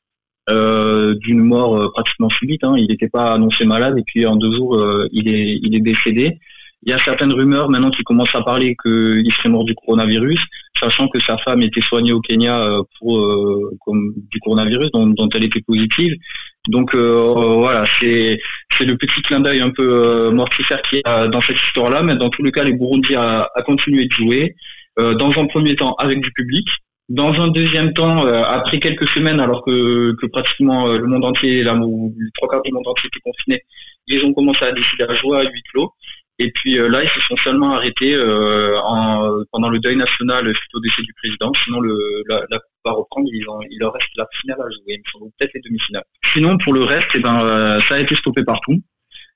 d'une 0.48 1.44
mort 1.44 1.92
pratiquement 1.94 2.30
subite. 2.30 2.64
Hein. 2.64 2.74
Il 2.78 2.88
n'était 2.88 3.08
pas 3.10 3.34
annoncé 3.34 3.66
malade 3.66 3.98
et 3.98 4.04
puis 4.06 4.26
en 4.26 4.36
deux 4.36 4.52
jours 4.52 4.84
il 5.12 5.28
est 5.28 5.60
il 5.62 5.76
est 5.76 5.82
décédé. 5.82 6.40
Il 6.84 6.92
y 6.92 6.94
a 6.94 6.98
certaines 6.98 7.34
rumeurs 7.34 7.70
maintenant 7.70 7.90
qui 7.90 8.04
commencent 8.04 8.36
à 8.36 8.42
parler 8.42 8.76
qu'il 8.82 9.32
serait 9.34 9.50
mort 9.50 9.66
du 9.66 9.76
coronavirus, 9.76 10.42
sachant 10.80 11.10
que 11.10 11.20
sa 11.20 11.38
femme 11.38 11.62
était 11.62 11.82
soignée 11.82 12.14
au 12.14 12.22
Kenya 12.22 12.58
euh, 12.62 12.82
pour 12.98 13.20
euh, 13.20 13.78
du 14.32 14.40
coronavirus, 14.40 14.90
dont, 14.92 15.30
elle 15.34 15.44
était 15.44 15.62
positive. 15.62 16.14
Donc 16.68 16.94
euh, 16.94 17.34
voilà, 17.58 17.86
c'est 18.00 18.40
c'est 18.78 18.86
le 18.86 18.98
petit 18.98 19.22
clin 19.22 19.40
d'œil 19.40 19.62
un 19.62 19.72
peu 19.72 20.30
mortifère 20.32 20.82
qui 20.84 21.02
a 21.06 21.28
dans 21.28 21.42
cette 21.42 21.58
histoire-là, 21.58 22.04
mais 22.04 22.16
dans 22.16 22.30
tous 22.30 22.44
les 22.44 22.52
cas, 22.52 22.64
les 22.64 22.74
Burundis 22.74 23.16
a, 23.16 23.50
continué 23.66 24.06
de 24.06 24.12
jouer. 24.12 24.56
dans 24.98 25.32
un 25.38 25.46
premier 25.48 25.76
temps 25.76 25.94
avec 25.96 26.22
du 26.22 26.32
public, 26.32 26.68
dans 27.08 27.34
un 27.42 27.48
deuxième 27.48 27.94
temps, 27.94 28.26
après 28.26 28.80
quelques 28.80 29.08
semaines, 29.08 29.40
alors 29.40 29.64
que, 29.66 30.14
que 30.22 30.28
pratiquement 30.28 30.88
le 30.88 31.08
monde 31.08 31.26
entier, 31.26 31.64
la, 31.64 31.74
les 31.74 32.32
trois 32.36 32.50
quarts 32.50 32.62
du 32.62 32.72
monde 32.74 32.88
entier 32.88 33.08
étaient 33.08 33.22
confinés, 33.22 33.64
ils 34.08 34.24
ont 34.26 34.34
commencé 34.34 34.66
à 34.66 34.72
décider 34.72 35.06
à 35.08 35.14
jouer 35.14 35.40
à 35.40 35.44
huis 35.44 35.64
clos. 35.72 35.94
Et 36.40 36.52
puis 36.52 36.80
euh, 36.80 36.88
là, 36.88 37.04
ils 37.04 37.10
se 37.10 37.20
sont 37.20 37.36
seulement 37.36 37.74
arrêtés 37.74 38.16
euh, 38.16 38.78
pendant 39.52 39.70
le 39.70 39.78
deuil 39.80 39.98
national 39.98 40.46
suite 40.46 40.74
au 40.74 40.80
décès 40.80 41.02
du 41.02 41.14
président. 41.14 41.52
Sinon, 41.66 41.82
le, 41.82 42.24
la, 42.30 42.40
coupe 42.40 42.62
va 42.86 42.92
reprendre. 42.92 43.28
Il, 43.32 43.46
il 43.70 43.78
leur 43.80 43.94
reste 43.94 44.08
la 44.16 44.26
finale 44.40 44.58
à 44.60 44.70
jouer, 44.70 44.96
il 44.96 45.22
me 45.22 45.30
peut-être 45.38 45.52
les 45.54 45.62
demi-finales. 45.62 46.04
Sinon, 46.34 46.58
pour 46.58 46.74
le 46.74 46.84
reste, 46.84 47.10
eh 47.14 47.20
ben, 47.20 47.44
euh, 47.44 47.80
ça 47.82 47.96
a 47.96 48.00
été 48.00 48.16
stoppé 48.16 48.44
partout. 48.44 48.82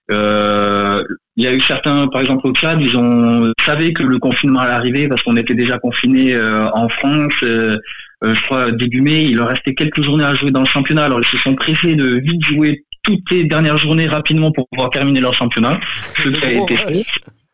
il 0.09 1.43
y 1.43 1.47
a 1.47 1.53
eu 1.53 1.59
certains, 1.59 2.07
par 2.07 2.21
exemple 2.21 2.47
au 2.47 2.53
Tchad, 2.53 2.81
ils 2.81 2.95
ont 2.95 3.51
savaient 3.65 3.91
que 3.91 4.03
le 4.03 4.17
confinement 4.19 4.61
allait 4.61 4.71
arriver 4.71 5.07
parce 5.09 5.21
qu'on 5.23 5.35
était 5.35 5.55
déjà 5.55 5.77
confiné 5.79 6.37
en 6.73 6.87
France. 6.87 7.33
je 7.41 8.41
crois 8.45 8.71
début 8.71 9.01
mai, 9.01 9.25
il 9.25 9.35
leur 9.37 9.49
restait 9.49 9.73
quelques 9.73 10.01
journées 10.01 10.23
à 10.23 10.35
jouer 10.35 10.51
dans 10.51 10.61
le 10.61 10.65
championnat. 10.75 11.05
Alors 11.05 11.19
ils 11.19 11.27
se 11.27 11.37
sont 11.37 11.55
pressés 11.55 11.95
de 11.95 12.19
vite 12.19 12.43
jouer 12.45 12.85
toutes 13.03 13.31
les 13.31 13.43
dernières 13.43 13.77
journées 13.77 14.07
rapidement 14.07 14.51
pour 14.51 14.67
pouvoir 14.69 14.89
terminer 14.89 15.19
leur 15.19 15.33
championnat. 15.33 15.79
Ce 15.95 16.27
qui 16.27 16.45
a 16.45 16.63
été 16.63 16.75
fait. 16.75 17.03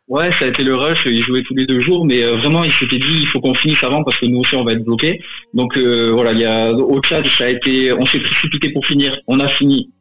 Ouais, 0.08 0.32
ça 0.32 0.46
a 0.46 0.48
été 0.48 0.64
le 0.64 0.76
rush. 0.76 1.04
Ils 1.06 1.22
jouaient 1.22 1.44
tous 1.44 1.54
les 1.54 1.68
deux 1.68 1.80
jours, 1.82 2.04
mais 2.04 2.24
euh, 2.24 2.36
vraiment, 2.36 2.64
ils 2.64 2.72
s'étaient 2.74 2.98
dit, 2.98 3.20
il 3.20 3.28
faut 3.28 3.40
qu'on 3.40 3.54
finisse 3.54 3.84
avant 3.84 4.04
parce 4.04 4.18
que 4.18 4.26
nous 4.26 4.40
aussi, 4.40 4.56
on 4.56 4.64
va 4.64 4.74
être 4.74 4.84
bloqués. 4.84 5.22
Donc 5.54 5.78
euh, 5.78 6.10
voilà, 6.12 6.32
il 6.32 6.40
y 6.40 6.46
a 6.46 6.72
au 6.72 7.00
Tchad, 7.00 7.28
ça 7.38 7.46
a 7.46 7.50
été, 7.50 7.94
on 7.94 8.06
s'est 8.08 8.20
précipité 8.20 8.70
pour 8.70 8.86
finir. 8.86 9.16
On 9.28 9.40
a 9.40 9.48
fini 9.48 9.92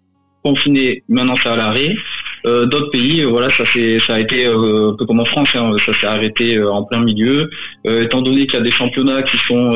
confiné. 0.42 1.02
Maintenant, 1.08 1.36
c'est 1.42 1.50
à 1.50 1.56
l'arrêt. 1.56 1.94
Euh, 2.46 2.64
D'autres 2.64 2.90
pays, 2.90 3.22
voilà, 3.24 3.50
ça 3.50 3.64
c'est, 3.72 3.98
ça 4.00 4.14
a 4.14 4.20
été 4.20 4.46
un 4.46 4.94
peu 4.98 5.04
comme 5.06 5.20
en 5.20 5.26
France, 5.26 5.50
hein, 5.54 5.72
ça 5.84 5.92
s'est 5.98 6.06
arrêté 6.06 6.62
en 6.62 6.84
plein 6.84 7.00
milieu. 7.00 7.50
étant 7.84 8.22
donné 8.22 8.46
qu'il 8.46 8.54
y 8.54 8.62
a 8.62 8.64
des 8.64 8.70
championnats 8.70 9.22
qui 9.22 9.36
sont 9.36 9.72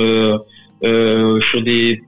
sur 0.82 1.60
des 1.62 2.00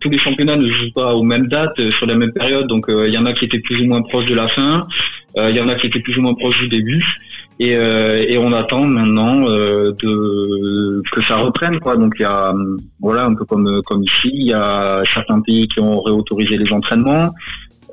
tous 0.00 0.10
les 0.10 0.18
championnats 0.18 0.56
ne 0.56 0.70
jouent 0.70 0.92
pas 0.94 1.14
aux 1.14 1.22
mêmes 1.22 1.48
dates, 1.48 1.78
euh, 1.78 1.90
sur 1.90 2.06
la 2.06 2.14
même 2.14 2.32
période. 2.32 2.66
Donc 2.66 2.88
euh, 2.88 3.06
il 3.06 3.14
y 3.14 3.18
en 3.18 3.26
a 3.26 3.32
qui 3.32 3.44
étaient 3.44 3.58
plus 3.58 3.80
ou 3.82 3.86
moins 3.86 4.02
proches 4.02 4.26
de 4.26 4.34
la 4.34 4.48
fin, 4.48 4.86
euh, 5.38 5.50
il 5.50 5.56
y 5.56 5.60
en 5.60 5.68
a 5.68 5.74
qui 5.74 5.86
étaient 5.86 6.00
plus 6.00 6.16
ou 6.18 6.22
moins 6.22 6.34
proches 6.34 6.58
du 6.60 6.68
début. 6.68 7.04
Et, 7.58 8.36
on 8.38 8.52
attend 8.52 8.84
maintenant 8.84 9.40
de, 9.40 11.02
que 11.10 11.22
ça 11.22 11.36
reprenne. 11.36 11.80
Quoi. 11.80 11.96
Donc 11.96 12.12
il 12.18 12.22
y 12.22 12.26
a, 12.26 12.52
voilà, 13.00 13.24
un 13.24 13.34
peu 13.34 13.46
comme, 13.46 13.80
comme 13.86 14.02
ici, 14.02 14.30
il 14.30 14.48
y 14.48 14.52
a 14.52 15.02
certains 15.14 15.40
pays 15.40 15.66
qui 15.66 15.80
ont 15.80 16.02
réautorisé 16.02 16.58
les 16.58 16.70
entraînements. 16.70 17.32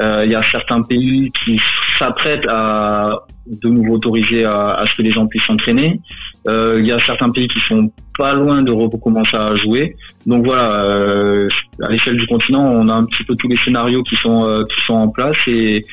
Il 0.01 0.29
y 0.29 0.35
a 0.35 0.41
certains 0.43 0.81
pays 0.81 1.31
qui 1.31 1.61
s'apprêtent 1.97 2.47
à 2.49 3.25
de 3.45 3.69
nouveau 3.69 3.95
autoriser 3.95 4.45
à, 4.45 4.83
ce 4.87 4.95
que 4.95 5.01
les 5.01 5.11
gens 5.11 5.27
puissent 5.27 5.43
s'entraîner. 5.43 5.99
Euh, 6.47 6.77
il 6.79 6.85
y 6.85 6.91
a 6.91 6.99
certains 6.99 7.29
pays 7.29 7.47
qui 7.47 7.59
sont 7.59 7.91
pas 8.17 8.33
loin 8.33 8.61
de 8.61 8.71
recommencer 8.71 9.35
à 9.35 9.55
jouer. 9.55 9.95
Donc 10.25 10.45
voilà, 10.45 10.83
euh, 10.83 11.47
à 11.81 11.89
l'échelle 11.89 12.17
du 12.17 12.27
continent, 12.27 12.65
on 12.65 12.89
a 12.89 12.93
un 12.93 13.05
petit 13.05 13.23
peu 13.23 13.35
tous 13.35 13.47
les 13.47 13.57
scénarios 13.57 14.03
qui 14.03 14.15
sont 14.15 14.45
euh, 14.45 14.63
qui 14.63 14.81
sont 14.81 14.95
en 14.95 15.07
place 15.09 15.37
et 15.47 15.83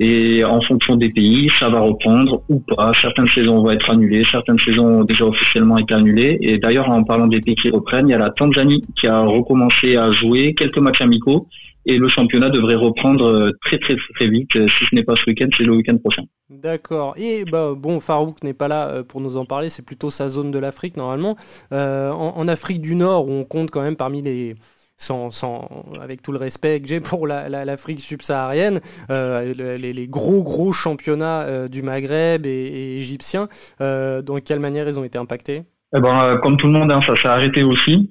et 0.00 0.42
en 0.44 0.60
fonction 0.60 0.96
des 0.96 1.08
pays, 1.08 1.48
ça 1.60 1.68
va 1.68 1.78
reprendre 1.78 2.42
ou 2.48 2.58
pas. 2.60 2.90
Certaines 3.00 3.28
saisons 3.28 3.62
vont 3.62 3.70
être 3.70 3.90
annulées, 3.90 4.24
certaines 4.28 4.58
saisons 4.58 5.00
ont 5.00 5.04
déjà 5.04 5.24
officiellement 5.24 5.78
été 5.78 5.94
annulées. 5.94 6.36
Et 6.40 6.58
d'ailleurs, 6.58 6.90
en 6.90 7.04
parlant 7.04 7.28
des 7.28 7.40
pays 7.40 7.54
qui 7.54 7.70
reprennent, 7.70 8.08
il 8.08 8.12
y 8.12 8.14
a 8.14 8.18
la 8.18 8.30
Tanzanie 8.30 8.82
qui 8.96 9.06
a 9.06 9.20
recommencé 9.20 9.96
à 9.96 10.10
jouer 10.10 10.54
quelques 10.54 10.78
matchs 10.78 11.00
amicaux 11.00 11.46
et 11.86 11.98
le 11.98 12.08
championnat 12.08 12.48
devrait 12.48 12.74
reprendre 12.74 13.26
euh, 13.26 13.50
très 13.62 13.78
très 13.78 13.96
très 14.14 14.28
vite. 14.28 14.56
Euh, 14.56 14.68
si 14.68 14.84
ce 14.84 14.94
n'est 14.94 15.02
pas 15.02 15.14
ce 15.16 15.24
week-end, 15.26 15.48
c'est 15.56 15.64
le 15.64 15.72
week-end 15.72 15.96
prochain. 15.98 16.22
D'accord. 16.48 17.14
Et 17.16 17.44
bah, 17.44 17.72
bon, 17.76 18.00
Farouk 18.00 18.42
n'est 18.42 18.54
pas 18.54 18.68
là 18.68 18.88
euh, 18.88 19.02
pour 19.02 19.20
nous 19.20 19.36
en 19.36 19.44
parler, 19.44 19.68
c'est 19.68 19.84
plutôt 19.84 20.10
sa 20.10 20.28
zone 20.28 20.50
de 20.50 20.58
l'Afrique 20.58 20.96
normalement. 20.96 21.36
en, 21.70 22.48
Afrique 22.48 22.80
du 22.80 22.94
Nord, 22.94 23.28
où 23.28 23.32
on 23.32 23.44
compte 23.44 23.70
quand 23.70 23.82
même 23.82 23.96
parmi 23.96 24.22
les... 24.22 24.54
Sans, 24.96 25.32
sans, 25.32 25.68
avec 26.00 26.22
tout 26.22 26.30
le 26.30 26.38
respect 26.38 26.80
que 26.80 26.86
j'ai 26.86 27.00
pour 27.00 27.26
l'Afrique 27.26 27.98
subsaharienne, 27.98 28.80
les, 29.08 30.06
gros 30.08 30.44
gros 30.44 30.72
championnats 30.72 31.68
du 31.68 31.82
Maghreb 31.82 32.46
et, 32.46 32.50
et 32.50 32.98
égyptiens, 32.98 33.48
dans 33.80 34.38
quelle 34.44 34.60
manière 34.60 34.86
ils 34.86 34.96
ont 34.96 35.02
été 35.02 35.18
impactés? 35.18 35.64
Eh 35.96 36.00
ben, 36.00 36.38
Comme 36.44 36.56
tout 36.56 36.68
le 36.68 36.74
monde, 36.74 36.92
hein, 36.92 37.00
ça 37.04 37.16
s'est 37.16 37.26
arrêté 37.26 37.64
aussi. 37.64 38.08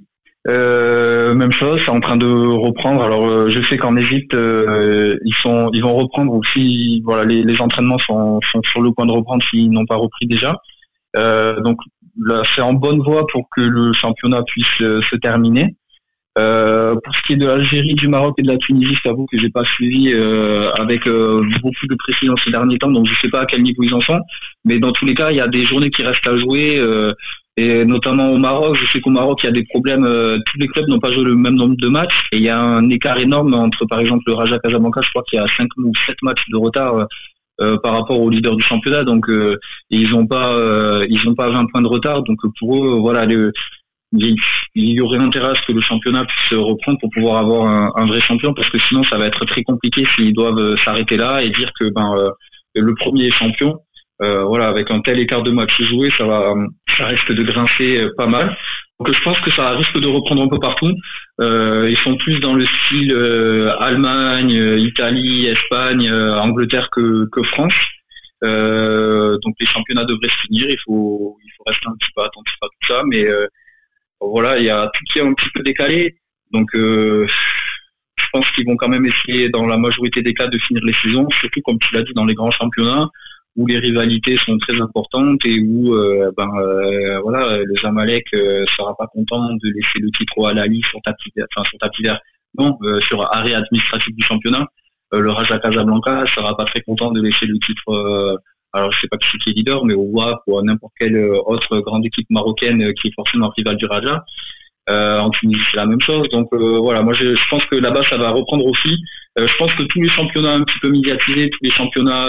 Euh, 0.50 1.34
même 1.34 1.52
chose, 1.52 1.82
c'est 1.84 1.92
en 1.92 2.00
train 2.02 2.18
de 2.18 2.28
reprendre. 2.28 3.04
Alors, 3.04 3.26
euh, 3.28 3.50
je 3.50 3.62
sais 3.64 3.78
qu'en 3.78 3.96
Égypte, 3.96 4.34
euh, 4.34 5.16
ils 5.24 5.34
sont, 5.36 5.70
ils 5.74 5.82
vont 5.82 5.96
reprendre 5.96 6.34
aussi. 6.34 7.02
Voilà, 7.06 7.24
les, 7.24 7.44
les 7.44 7.62
entraînements 7.62 7.98
sont, 7.98 8.40
sont, 8.52 8.62
sur 8.64 8.82
le 8.82 8.92
point 8.92 9.06
de 9.06 9.12
reprendre 9.12 9.44
s'ils 9.44 9.72
n'ont 9.72 9.86
pas 9.86 9.96
repris 9.96 10.26
déjà. 10.28 10.56
donc, 11.16 11.78
là, 12.20 12.42
c'est 12.54 12.62
en 12.62 12.74
bonne 12.74 13.02
voie 13.02 13.26
pour 13.28 13.48
que 13.56 13.62
le 13.62 13.94
championnat 13.94 14.44
puisse 14.44 14.78
se 14.78 15.16
terminer. 15.16 15.76
Euh, 16.40 16.96
pour 17.04 17.16
ce 17.16 17.22
qui 17.22 17.34
est 17.34 17.36
de 17.36 17.46
l'Algérie, 17.46 17.94
du 17.94 18.08
Maroc 18.08 18.34
et 18.40 18.42
de 18.42 18.48
la 18.48 18.58
Tunisie, 18.58 18.96
je 18.96 19.02
t'avoue 19.02 19.28
que 19.32 19.38
j'ai 19.38 19.50
pas 19.50 19.64
suivi 19.64 20.12
euh, 20.14 20.72
avec 20.80 21.06
euh, 21.06 21.46
beaucoup 21.62 21.88
de 21.88 21.96
précision 21.96 22.36
ces 22.44 22.50
derniers 22.50 22.80
temps, 22.80 22.90
donc 22.90 23.06
je 23.06 23.14
sais 23.20 23.30
pas 23.30 23.42
à 23.42 23.46
quel 23.46 23.62
niveau 23.62 23.84
ils 23.84 23.94
en 23.94 24.02
sont. 24.02 24.20
Mais 24.66 24.80
dans 24.80 24.92
tous 24.92 25.06
les 25.06 25.14
cas, 25.14 25.30
il 25.30 25.38
y 25.38 25.42
a 25.42 25.48
des 25.48 25.64
journées 25.64 25.92
qui 25.92 26.02
restent 26.02 26.28
à 26.28 26.36
jouer, 26.36 26.82
et 27.58 27.86
notamment 27.86 28.32
au 28.32 28.38
Maroc. 28.38 28.76
Je 28.80 28.86
sais 28.86 29.00
qu'au 29.00 29.10
Maroc, 29.10 29.40
il 29.44 29.48
y 29.48 29.50
a 29.50 29.52
des 29.52 29.66
problèmes. 29.66 30.04
tous 30.04 30.58
les 30.60 30.68
clubs 30.68 30.88
n'ont 30.88 31.00
pas 31.00 31.12
joué 31.12 31.24
le 31.24 31.36
même 31.36 31.56
nombre 31.56 31.76
de 31.78 31.88
matchs, 31.88 32.24
et 32.32 32.38
il 32.38 32.44
y 32.44 32.50
a 32.50 32.60
un 32.60 32.90
écart 32.90 33.18
énorme 33.20 33.54
entre, 33.54 33.86
par 33.86 34.00
exemple, 34.00 34.24
le 34.28 34.34
Raja 34.34 34.58
Casablanca. 34.60 35.02
Je 35.02 35.10
crois 35.10 35.24
qu'il 35.24 35.40
y 35.40 35.42
a 35.42 35.48
5 35.48 35.68
ou 35.78 35.92
7 36.06 36.16
matchs 36.24 36.44
de 36.50 36.58
retard. 36.58 37.08
par 37.84 37.94
rapport 37.94 38.20
aux 38.20 38.30
leaders 38.30 38.56
du 38.56 38.64
championnat. 38.64 39.04
Donc 39.04 39.26
ils 39.90 40.10
n'ont 40.10 40.28
pas 40.28 40.52
ils 41.10 41.28
ont 41.28 41.36
pas 41.36 41.50
20 41.50 41.66
points 41.72 41.82
de 41.82 41.88
retard. 41.88 42.24
Donc 42.24 42.40
pour 42.60 42.86
eux, 42.86 43.00
voilà, 43.00 43.26
il 44.16 44.36
y 44.76 45.02
aurait 45.02 45.20
intérêt 45.20 45.52
à 45.52 45.56
ce 45.56 45.62
que 45.62 45.72
le 45.72 45.82
championnat 45.82 46.26
puisse 46.26 46.58
reprendre 46.58 47.00
pour 47.00 47.10
pouvoir 47.10 47.38
avoir 47.38 47.98
un, 47.98 48.06
vrai 48.06 48.20
champion 48.20 48.54
parce 48.54 48.70
que 48.70 48.78
sinon 48.80 49.04
ça 49.04 49.18
va 49.18 49.26
être 49.26 49.46
très 49.46 49.64
compliqué 49.64 50.04
s'ils 50.16 50.34
doivent 50.34 50.60
euh, 50.60 50.78
s'arrêter 50.78 51.18
là 51.18 51.42
et 51.42 51.50
dire 51.50 51.70
que 51.80 51.90
ben 51.90 52.14
euh, 52.18 52.30
le 52.76 52.94
premier 52.96 53.26
est 53.26 53.32
champion 53.32 53.80
euh, 54.22 54.44
voilà 54.44 54.68
avec 54.68 54.92
un 54.92 55.00
tel 55.02 55.20
écart 55.20 55.42
de 55.42 55.52
match 55.52 55.82
joué 55.82 56.10
ça 56.12 56.26
va 56.26 56.54
ça 56.98 57.08
risque 57.08 57.32
de 57.34 57.44
grincer 57.44 58.06
pas 58.18 58.28
mal. 58.28 58.56
Donc 59.00 59.14
je 59.14 59.22
pense 59.22 59.40
que 59.42 59.52
ça 59.52 59.72
risque 59.72 60.00
de 60.00 60.08
reprendre 60.08 60.44
un 60.44 60.48
peu 60.48 60.60
partout. 60.60 60.92
Ils 61.40 61.98
sont 62.04 62.16
plus 62.16 62.40
dans 62.40 62.54
le 62.54 62.66
style 62.66 63.12
Allemagne 63.80 64.52
Italie 64.78 65.48
Espagne 65.48 66.14
Angleterre 66.14 66.90
que, 66.92 67.28
que 67.32 67.44
France. 67.44 67.74
Donc 68.44 69.56
les 69.60 69.66
championnats 69.66 70.06
devraient 70.06 70.30
se 70.30 70.48
finir. 70.48 70.68
Il 70.70 70.80
faut 70.86 71.38
il 71.44 71.52
faut 71.58 71.64
rester 71.66 71.88
un 71.88 71.96
petit 71.98 72.12
peu 72.16 72.22
attentif 72.22 72.56
à 72.62 72.68
tout 72.68 72.94
ça. 72.94 73.02
Mais 73.08 73.26
voilà, 74.22 74.60
il 74.60 74.66
y 74.66 74.70
a 74.70 74.90
tout 74.94 75.04
qui 75.12 75.20
est 75.20 75.24
un 75.24 75.34
petit 75.34 75.50
peu 75.54 75.64
décalé. 75.64 76.16
Donc, 76.52 76.74
euh, 76.76 77.28
je 78.16 78.26
pense 78.32 78.50
qu'ils 78.52 78.66
vont 78.66 78.78
quand 78.78 78.88
même 78.88 79.06
essayer, 79.06 79.50
dans 79.50 79.66
la 79.66 79.78
majorité 79.78 80.22
des 80.22 80.34
cas, 80.34 80.48
de 80.48 80.58
finir 80.58 80.84
les 80.84 80.94
saisons, 80.94 81.28
surtout 81.30 81.62
comme 81.62 81.80
tu 81.80 81.94
l'as 81.94 82.04
dit, 82.04 82.14
dans 82.14 82.26
les 82.26 82.36
grands 82.36 82.52
championnats 82.52 83.10
où 83.56 83.68
les 83.68 83.78
rivalités 83.78 84.36
sont 84.38 84.58
très 84.58 84.80
importantes 84.82 85.46
et 85.46 85.60
où 85.60 85.94
euh, 85.94 86.32
ben, 86.36 86.50
euh, 86.58 87.20
voilà, 87.22 87.58
le 87.58 87.76
Zamalek 87.76 88.34
ne 88.34 88.66
sera 88.66 88.96
pas 88.98 89.08
content 89.08 89.54
de 89.54 89.70
laisser 89.70 90.00
le 90.00 90.10
titre 90.12 90.34
au 90.38 90.46
Alali 90.48 90.82
sur 90.82 91.00
tapis, 91.02 91.32
enfin, 91.56 91.64
sur 91.70 91.78
tapis 91.80 92.04
vert, 92.04 92.20
non, 92.58 92.78
sur 93.02 93.22
arrêt 93.34 93.54
administratif 93.54 94.16
du 94.16 94.24
championnat. 94.24 94.66
le 95.12 95.30
Raja 95.32 95.60
Casablanca 95.60 96.26
sera 96.28 96.56
pas 96.58 96.66
très 96.66 96.82
content 96.82 97.12
de 97.12 97.22
laisser 97.22 97.46
le 97.46 97.58
titre 97.60 98.40
alors 98.74 98.92
je 98.92 99.02
sais 99.02 99.08
pas 99.08 99.18
qui 99.18 99.50
est 99.50 99.54
leader, 99.54 99.86
mais 99.86 99.94
on 99.94 100.10
voit 100.10 100.42
pour 100.46 100.64
n'importe 100.64 100.94
quelle 101.00 101.16
euh, 101.16 101.40
autre 101.46 101.78
grande 101.80 102.06
équipe 102.06 102.28
marocaine 102.32 102.82
euh, 102.82 102.92
qui 102.92 103.10
est 103.10 103.14
forcément 103.14 103.50
rival 103.56 103.78
du 103.78 103.86
Raja. 103.86 104.26
Euh, 104.90 105.20
en 105.20 105.30
Tunisie, 105.30 105.62
c'est 105.72 105.78
la 105.78 105.86
même 105.86 106.02
chose. 106.02 106.28
Donc 106.30 106.50
voilà, 106.52 107.02
moi 107.02 107.14
je, 107.14 107.36
pense 107.50 107.66
que 107.66 107.76
là-bas 107.76 108.04
ça 108.04 108.18
va 108.18 108.32
reprendre 108.32 108.66
aussi. 108.66 108.98
je 109.38 109.56
pense 109.58 109.74
que 109.74 109.84
tous 109.84 110.02
les 110.02 110.10
championnats 110.10 110.54
un 110.56 110.62
petit 110.62 110.80
peu 110.80 110.90
médiatisés, 110.90 111.50
tous 111.50 111.60
les 111.62 111.70
championnats 111.70 112.26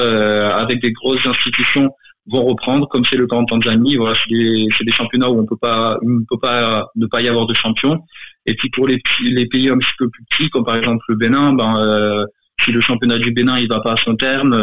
avec 0.56 0.80
des 0.80 0.92
grosses 0.92 1.26
institutions 1.26 1.90
vont 2.26 2.44
reprendre, 2.44 2.88
comme 2.88 3.04
c'est 3.04 3.16
le 3.16 3.26
cas 3.26 3.36
en 3.36 3.44
Tanzanie. 3.44 3.96
Voilà, 3.96 4.14
c'est 4.14 4.32
des, 4.32 4.68
des, 4.80 4.92
championnats 4.92 5.28
où 5.28 5.40
on 5.40 5.44
peut 5.44 5.56
pas, 5.60 5.98
on 6.02 6.24
peut 6.28 6.38
pas 6.40 6.88
ne 6.96 7.06
pas 7.06 7.20
y 7.20 7.28
avoir 7.28 7.46
de 7.46 7.54
champion. 7.54 7.98
Et 8.46 8.54
puis 8.54 8.70
pour 8.70 8.86
les, 8.86 9.02
les 9.22 9.46
pays 9.46 9.68
un 9.68 9.78
petit 9.78 9.92
peu 9.98 10.08
plus 10.08 10.24
petits, 10.30 10.48
comme 10.50 10.64
par 10.64 10.76
exemple 10.76 11.04
le 11.08 11.16
Bénin, 11.16 11.52
ben 11.54 12.24
si 12.64 12.70
le 12.70 12.80
championnat 12.80 13.18
du 13.18 13.32
Bénin 13.32 13.58
il 13.58 13.68
va 13.68 13.80
pas 13.80 13.92
à 13.94 13.96
son 13.96 14.14
terme, 14.14 14.54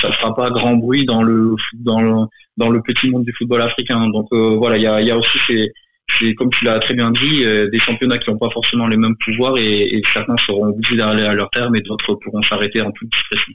ça 0.00 0.12
fera 0.12 0.34
pas 0.34 0.50
grand 0.50 0.74
bruit 0.74 1.04
dans 1.04 1.22
le 1.22 1.54
dans 1.74 2.00
le, 2.00 2.26
dans 2.56 2.70
le 2.70 2.80
petit 2.82 3.10
monde 3.10 3.24
du 3.24 3.32
football 3.32 3.62
africain. 3.62 4.08
Donc 4.08 4.26
euh, 4.32 4.56
voilà, 4.56 4.76
il 4.76 4.82
y 4.82 4.86
a, 4.86 5.00
y 5.00 5.10
a, 5.10 5.16
aussi 5.16 5.38
ces, 5.46 5.72
comme 6.36 6.50
tu 6.50 6.64
l'as 6.64 6.78
très 6.78 6.94
bien 6.94 7.10
dit, 7.10 7.44
euh, 7.44 7.68
des 7.68 7.78
championnats 7.78 8.18
qui 8.18 8.30
n'ont 8.30 8.38
pas 8.38 8.50
forcément 8.50 8.86
les 8.86 8.96
mêmes 8.96 9.16
pouvoirs 9.16 9.56
et, 9.58 10.00
certains 10.12 10.36
seront 10.38 10.68
obligés 10.68 10.96
d'aller 10.96 11.24
à 11.24 11.34
leur 11.34 11.50
terme 11.50 11.74
et 11.76 11.80
d'autres 11.80 12.14
pourront 12.14 12.42
s'arrêter 12.42 12.80
en 12.80 12.90
toute 12.92 13.10
discrétion. 13.10 13.52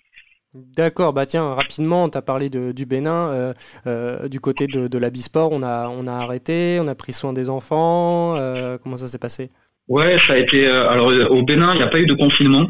D'accord, 0.54 1.14
bah 1.14 1.26
tiens, 1.26 1.54
rapidement, 1.54 2.10
tu 2.10 2.18
as 2.18 2.22
parlé 2.22 2.50
de, 2.50 2.74
du 2.74 2.86
Bénin, 2.86 3.54
euh, 3.88 4.28
du 4.28 4.42
côté 4.42 4.68
de, 4.68 4.88
de 4.88 4.98
l'Abisport, 4.98 5.52
on 5.54 5.64
a, 5.64 5.88
on 5.88 6.08
a 6.08 6.14
arrêté, 6.14 6.78
on 6.82 6.88
a 6.88 6.96
pris 6.96 7.14
soin 7.14 7.32
des 7.32 7.50
enfants, 7.50 8.36
comment 8.84 8.98
ça 8.98 9.08
s'est 9.08 9.18
passé? 9.18 9.50
Ouais, 9.88 10.18
ça 10.28 10.34
a 10.34 10.38
été. 10.38 10.68
alors 10.68 11.12
au 11.32 11.42
Bénin, 11.44 11.74
il 11.74 11.78
n'y 11.78 11.84
a 11.84 11.88
pas 11.88 12.00
eu 12.00 12.06
de 12.06 12.14
confinement. 12.14 12.68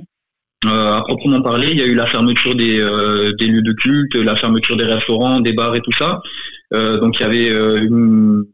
Euh, 0.68 0.92
à 0.92 1.02
proprement 1.02 1.42
parler, 1.42 1.70
il 1.72 1.80
y 1.80 1.82
a 1.82 1.88
eu 1.88 1.96
la 1.96 2.06
fermeture 2.06 2.54
des, 2.54 2.80
euh, 2.80 3.32
des, 3.40 3.48
lieux 3.48 3.64
de 3.64 3.74
culte, 3.74 4.14
la 4.16 4.36
fermeture 4.36 4.78
des 4.78 4.86
restaurants, 4.86 5.40
des 5.40 5.54
bars 5.54 5.76
et 5.76 5.82
tout 5.82 5.92
ça. 5.92 6.22
Euh, 6.74 7.00
donc 7.00 7.20
il 7.20 7.24
y 7.24 7.26
avait 7.26 7.48
une, 7.84 8.46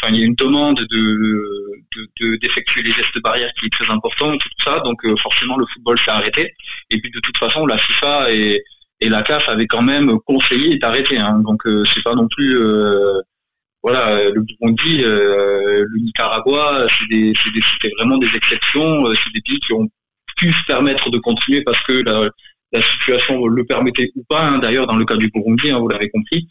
enfin, 0.00 0.12
il 0.12 0.20
y 0.20 0.22
a 0.22 0.26
une 0.26 0.34
demande 0.34 0.80
de, 0.90 2.36
d'effectuer 2.38 2.82
les 2.82 2.92
gestes 2.92 3.20
barrières 3.22 3.50
qui 3.58 3.66
est 3.66 3.72
très 3.72 3.90
importante, 3.90 4.40
tout 4.40 4.64
ça. 4.64 4.80
Donc 4.80 5.00
forcément 5.18 5.56
le 5.56 5.66
football 5.66 5.98
s'est 5.98 6.10
arrêté. 6.10 6.54
Et 6.90 7.00
puis 7.00 7.10
de 7.10 7.20
toute 7.20 7.38
façon, 7.38 7.66
la 7.66 7.78
FIFA 7.78 8.32
et, 8.32 8.62
la 9.02 9.22
CAF 9.22 9.48
avaient 9.48 9.66
quand 9.66 9.82
même 9.82 10.18
conseillé 10.26 10.78
d'arrêter. 10.78 11.18
Hein. 11.18 11.42
Donc 11.44 11.62
c'est 11.94 12.02
pas 12.02 12.14
non 12.14 12.28
plus 12.28 12.58
voilà, 13.82 14.30
le 14.30 14.42
Burundi, 14.42 14.98
le 14.98 16.00
Nicaragua, 16.00 16.86
c'était 16.90 17.92
vraiment 17.98 18.18
des 18.18 18.34
exceptions. 18.34 19.06
C'est 19.14 19.32
des 19.32 19.40
pays 19.42 19.60
qui 19.60 19.72
ont 19.74 19.88
pu 20.36 20.52
se 20.52 20.64
permettre 20.64 21.10
de 21.10 21.18
continuer 21.18 21.62
parce 21.62 21.80
que 21.82 22.02
la, 22.02 22.30
situation 22.82 23.46
le 23.46 23.64
permettait 23.64 24.10
ou 24.16 24.24
pas. 24.28 24.46
Hein, 24.46 24.58
d'ailleurs, 24.58 24.86
dans 24.86 24.96
le 24.96 25.04
cas 25.04 25.16
du 25.16 25.30
Burundi, 25.30 25.70
hein, 25.70 25.78
vous 25.78 25.88
l'avez 25.88 26.10
compris. 26.10 26.46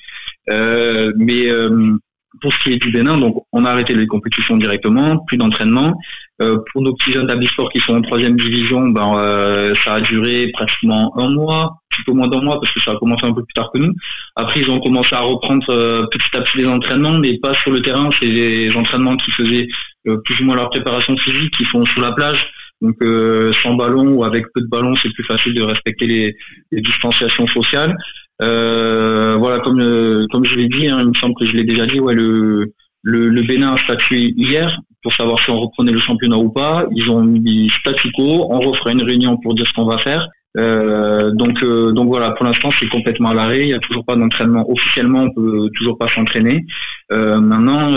Euh, 0.50 1.14
mais 1.18 1.48
euh, 1.50 1.96
pour 2.42 2.54
ce 2.54 2.60
qui 2.60 2.74
est 2.74 2.78
du 2.78 2.92
Bénin, 2.92 3.18
donc 3.18 3.44
on 3.52 3.66
a 3.66 3.72
arrêté 3.72 3.94
les 3.94 4.08
compétitions 4.08 4.58
directement, 4.58 5.18
plus 5.20 5.38
d'entraînement. 5.38 5.94
Euh, 6.42 6.58
pour 6.72 6.82
nos 6.82 6.94
petits 6.94 7.14
jeunes 7.14 7.28
d'Abisport 7.28 7.70
qui 7.70 7.80
sont 7.80 7.96
en 7.96 8.02
troisième 8.02 8.36
division, 8.36 8.90
ben, 8.90 9.74
ça 9.84 9.96
a 9.96 10.02
duré 10.02 10.48
pratiquement 10.52 11.18
un 11.18 11.30
mois, 11.30 11.64
un 11.64 11.96
petit 11.96 12.04
peu 12.04 12.12
moins 12.12 12.28
d'un 12.28 12.42
mois 12.42 12.60
parce 12.60 12.74
que 12.74 12.82
ça 12.82 12.92
a 12.92 12.96
commencé 12.96 13.26
un 13.26 13.34
peu 13.34 13.44
plus 13.44 13.54
tard 13.54 13.72
que 13.74 13.80
nous. 13.80 13.94
Après, 14.36 14.60
ils 14.60 14.70
ont 14.70 14.80
commencé 14.80 15.16
à 15.16 15.22
reprendre 15.22 15.66
petit 16.12 16.38
à 16.38 16.42
petit 16.42 16.58
les 16.58 16.68
entraînements, 16.68 17.18
mais 17.20 17.38
pas 17.38 17.54
sur 17.54 17.72
le 17.72 17.82
terrain. 17.82 18.10
C'est 18.20 18.28
les 18.28 18.76
entraînements 18.76 19.16
qui 19.16 19.32
faisaient 19.32 19.68
plus 20.04 20.42
ou 20.42 20.44
moins 20.44 20.56
leur 20.56 20.70
préparation 20.70 21.16
physique, 21.16 21.56
qui 21.56 21.64
font 21.64 21.86
sur 21.86 22.02
la 22.02 22.12
plage. 22.12 22.46
Donc 22.82 22.96
euh, 23.02 23.52
sans 23.64 23.76
ballon 23.76 24.16
ou 24.16 24.24
avec 24.24 24.46
peu 24.54 24.62
de 24.62 24.68
ballon, 24.68 24.96
c'est 24.96 25.12
plus 25.14 25.24
facile 25.24 25.54
de 25.54 25.62
respecter 25.62 26.08
les, 26.08 26.82
distanciations 26.82 27.48
sociales. 27.48 27.96
Euh, 28.42 29.36
voilà, 29.40 29.60
comme 29.60 29.80
euh, 29.80 30.26
comme 30.32 30.46
je 30.46 30.56
l'ai 30.56 30.68
dit, 30.68 30.88
hein, 30.88 30.98
il 31.02 31.08
me 31.08 31.14
semble 31.14 31.36
que 31.40 31.46
je 31.46 31.54
l'ai 31.54 31.64
déjà 31.64 31.86
dit, 31.86 32.00
ouais, 32.00 32.14
le, 32.14 32.74
le, 33.04 33.42
Bénin 33.44 33.74
a 33.74 33.78
statué 33.78 34.34
hier 34.36 34.78
pour 35.04 35.14
savoir 35.14 35.40
si 35.40 35.50
on 35.52 35.60
reprenait 35.62 35.94
le 35.94 36.00
championnat 36.00 36.38
ou 36.38 36.50
pas. 36.50 36.86
Ils 36.92 37.10
ont 37.10 37.24
mis 37.24 37.70
statu 37.70 38.12
quo, 38.12 38.48
on 38.50 38.60
refera 38.60 38.92
une 38.92 39.04
réunion 39.04 39.38
pour 39.38 39.54
dire 39.54 39.66
ce 39.66 39.74
qu'on 39.74 39.86
va 39.86 39.98
faire. 39.98 40.28
donc, 40.56 41.64
donc 41.64 42.08
voilà, 42.08 42.32
pour 42.32 42.46
l'instant 42.46 42.70
c'est 42.78 42.90
complètement 42.90 43.30
à 43.30 43.34
l'arrêt. 43.36 43.62
Il 43.62 43.68
n'y 43.68 43.74
a 43.74 43.80
toujours 43.80 44.04
pas 44.04 44.16
d'entraînement 44.16 44.70
officiellement, 44.70 45.24
on 45.24 45.32
peut 45.32 45.70
toujours 45.76 45.98
pas 45.98 46.08
s'entraîner. 46.08 46.66
maintenant, 47.12 47.96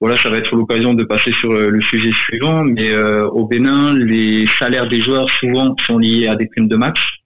voilà, 0.00 0.16
ça 0.18 0.28
va 0.28 0.36
être 0.36 0.54
l'occasion 0.54 0.92
de 0.92 1.04
passer 1.04 1.32
sur 1.32 1.52
euh, 1.52 1.70
le 1.70 1.80
sujet 1.80 2.12
suivant, 2.12 2.64
mais 2.64 2.90
euh, 2.90 3.26
au 3.28 3.46
Bénin, 3.46 3.94
les 3.94 4.46
salaires 4.58 4.88
des 4.88 5.00
joueurs 5.00 5.28
souvent 5.30 5.74
sont 5.86 5.98
liés 5.98 6.28
à 6.28 6.34
des 6.34 6.46
primes 6.46 6.68
de 6.68 6.76
match. 6.76 7.20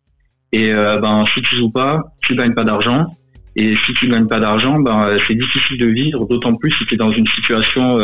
Et 0.53 0.73
euh, 0.73 0.97
ben, 0.99 1.25
si 1.35 1.41
tu 1.43 1.57
joues 1.57 1.71
pas, 1.71 2.00
tu 2.23 2.37
gagnes 2.37 2.55
pas 2.55 2.62
d'argent. 2.62 3.07
Et 3.57 3.75
si 3.85 3.93
tu 3.95 4.09
gagnes 4.09 4.29
pas 4.29 4.39
d'argent, 4.39 4.79
ben, 4.79 5.19
c'est 5.27 5.35
difficile 5.35 5.79
de 5.79 5.87
vivre, 5.87 6.25
d'autant 6.27 6.55
plus 6.55 6.71
si 6.71 6.85
tu 6.85 6.95
es 6.95 6.97
dans 6.97 7.11
une 7.11 7.27
situation 7.27 7.99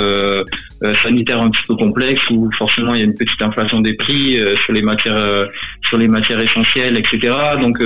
sanitaire 1.02 1.40
un 1.40 1.50
petit 1.50 1.62
peu 1.68 1.76
complexe 1.76 2.20
où 2.30 2.50
forcément 2.50 2.94
il 2.94 2.98
y 2.98 3.02
a 3.02 3.06
une 3.06 3.14
petite 3.14 3.40
inflation 3.40 3.80
des 3.80 3.94
prix 3.94 4.40
sur 4.64 4.72
les 4.72 4.82
matières 4.82 5.48
sur 5.82 5.98
les 5.98 6.08
matières 6.08 6.40
essentielles, 6.40 6.96
etc. 6.96 7.32
Donc 7.60 7.78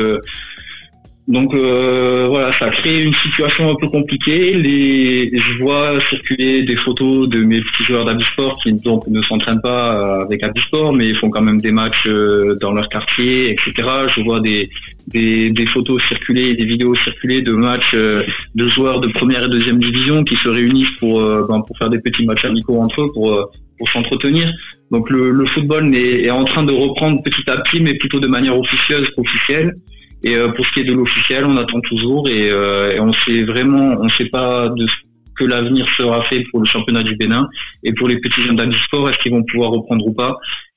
donc 1.28 1.54
euh, 1.54 2.26
voilà, 2.28 2.50
ça 2.58 2.70
crée 2.70 3.02
une 3.02 3.14
situation 3.14 3.70
un 3.70 3.74
peu 3.76 3.88
compliquée. 3.88 4.52
Les, 4.54 5.30
je 5.32 5.62
vois 5.62 6.00
circuler 6.08 6.62
des 6.62 6.76
photos 6.76 7.28
de 7.28 7.42
mes 7.42 7.60
petits 7.60 7.84
joueurs 7.84 8.04
d'Abisport 8.04 8.58
qui 8.62 8.72
donc 8.72 9.06
ne 9.06 9.22
s'entraînent 9.22 9.60
pas 9.60 9.96
euh, 9.96 10.24
avec 10.24 10.42
Abisport, 10.42 10.92
mais 10.92 11.08
ils 11.08 11.14
font 11.14 11.30
quand 11.30 11.42
même 11.42 11.60
des 11.60 11.70
matchs 11.70 12.04
euh, 12.06 12.56
dans 12.60 12.72
leur 12.72 12.88
quartier, 12.88 13.50
etc. 13.50 13.88
Je 14.16 14.22
vois 14.22 14.40
des, 14.40 14.70
des, 15.06 15.66
photos 15.66 16.02
circuler, 16.08 16.54
des 16.56 16.64
vidéos 16.64 16.96
circuler 16.96 17.42
de 17.42 17.52
matchs 17.52 17.94
de 17.94 18.68
joueurs 18.68 19.00
de 19.00 19.08
première 19.08 19.44
et 19.44 19.48
deuxième 19.48 19.78
division 19.78 20.24
qui 20.24 20.34
se 20.36 20.48
réunissent 20.48 20.96
pour, 20.98 21.20
ben, 21.20 21.60
pour 21.60 21.76
faire 21.78 21.90
des 21.90 22.00
petits 22.00 22.24
matchs 22.24 22.44
amicaux 22.44 22.80
entre 22.80 23.02
eux, 23.02 23.06
pour, 23.14 23.50
pour 23.78 23.88
s'entretenir. 23.88 24.50
Donc 24.90 25.08
le, 25.10 25.30
le 25.30 25.46
football 25.46 25.94
est, 25.94 26.24
est 26.24 26.30
en 26.30 26.44
train 26.44 26.64
de 26.64 26.72
reprendre 26.72 27.22
petit 27.22 27.48
à 27.48 27.58
petit, 27.58 27.80
mais 27.80 27.94
plutôt 27.94 28.18
de 28.18 28.26
manière 28.26 28.58
officieuse 28.58 29.08
qu'officielle. 29.16 29.74
Et 30.22 30.36
euh, 30.36 30.48
pour 30.48 30.66
ce 30.66 30.72
qui 30.72 30.80
est 30.80 30.84
de 30.84 30.92
l'officiel, 30.92 31.44
on 31.44 31.56
attend 31.56 31.80
toujours 31.80 32.28
et, 32.28 32.50
euh, 32.50 33.00
on 33.00 33.12
sait 33.12 33.42
vraiment, 33.44 33.96
on 34.00 34.08
sait 34.08 34.26
pas 34.26 34.68
de 34.68 34.86
ce 34.86 34.94
que 35.36 35.44
l'avenir 35.44 35.88
sera 35.96 36.20
fait 36.22 36.44
pour 36.50 36.60
le 36.60 36.66
championnat 36.66 37.02
du 37.02 37.16
Bénin 37.16 37.48
et 37.82 37.92
pour 37.94 38.08
les 38.08 38.20
petits 38.20 38.42
jeunes 38.42 38.56
du 38.56 38.78
sport, 38.78 39.08
est-ce 39.08 39.18
qu'ils 39.18 39.32
vont 39.32 39.44
pouvoir 39.44 39.70
reprendre 39.70 40.06
ou 40.06 40.12
pas 40.12 40.36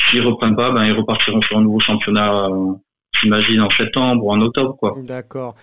S'ils 0.10 0.22
reprennent 0.22 0.56
pas, 0.56 0.72
ben 0.72 0.86
ils 0.86 0.94
repartiront 0.94 1.42
sur 1.42 1.58
un 1.58 1.62
nouveau 1.62 1.80
championnat, 1.80 2.48
j'imagine 3.20 3.62
en 3.62 3.70
septembre 3.70 4.24
ou 4.26 4.32
en 4.32 4.42
octobre, 4.42 4.78
quoi. 4.78 4.96
D'accord. 5.06 5.56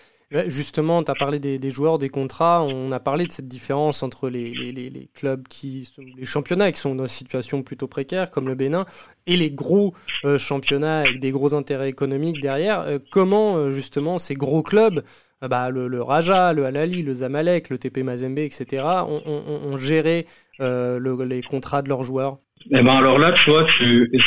Justement, 0.47 1.03
tu 1.03 1.11
as 1.11 1.15
parlé 1.15 1.41
des, 1.41 1.71
joueurs, 1.73 1.99
des 1.99 2.09
contrats. 2.09 2.63
On 2.63 2.93
a 2.93 3.01
parlé 3.01 3.27
de 3.27 3.33
cette 3.33 3.49
différence 3.49 4.05
entre 4.05 4.29
les, 4.29 5.11
clubs 5.13 5.47
qui 5.49 5.85
sont, 5.85 6.03
les 6.17 6.25
championnats 6.25 6.71
qui 6.71 6.81
sont 6.81 6.95
dans 6.95 7.05
une 7.05 7.09
situation 7.09 7.65
plutôt 7.65 7.89
précaire, 7.89 8.31
comme 8.31 8.47
le 8.47 8.55
Bénin, 8.55 8.85
et 9.27 9.37
les 9.37 9.51
gros 9.51 9.93
euh, 10.25 10.39
championnats 10.39 11.01
avec 11.01 11.19
des 11.19 11.33
gros 11.33 11.53
intérêts 11.55 11.89
économiques 11.89 12.41
derrière. 12.41 12.81
Euh, 12.83 12.99
comment, 13.11 13.57
euh, 13.57 13.71
justement, 13.73 14.19
ces 14.19 14.35
gros 14.35 14.63
clubs, 14.63 15.03
bah, 15.43 15.71
le, 15.71 16.01
Raja, 16.01 16.53
le 16.53 16.65
Alali, 16.65 17.03
le 17.03 17.15
Zamalek, 17.15 17.69
le 17.69 17.79
TP 17.79 18.05
Mazembe, 18.05 18.39
etc., 18.39 18.85
ont, 19.09 19.77
géré 19.77 20.27
les 20.61 21.43
contrats 21.43 21.83
de 21.83 21.89
leurs 21.89 22.05
joueurs? 22.05 22.39
Eh 22.69 22.83
ben 22.83 22.93
alors 22.95 23.19
là, 23.19 23.33
tu 23.33 23.51
vois, 23.51 23.65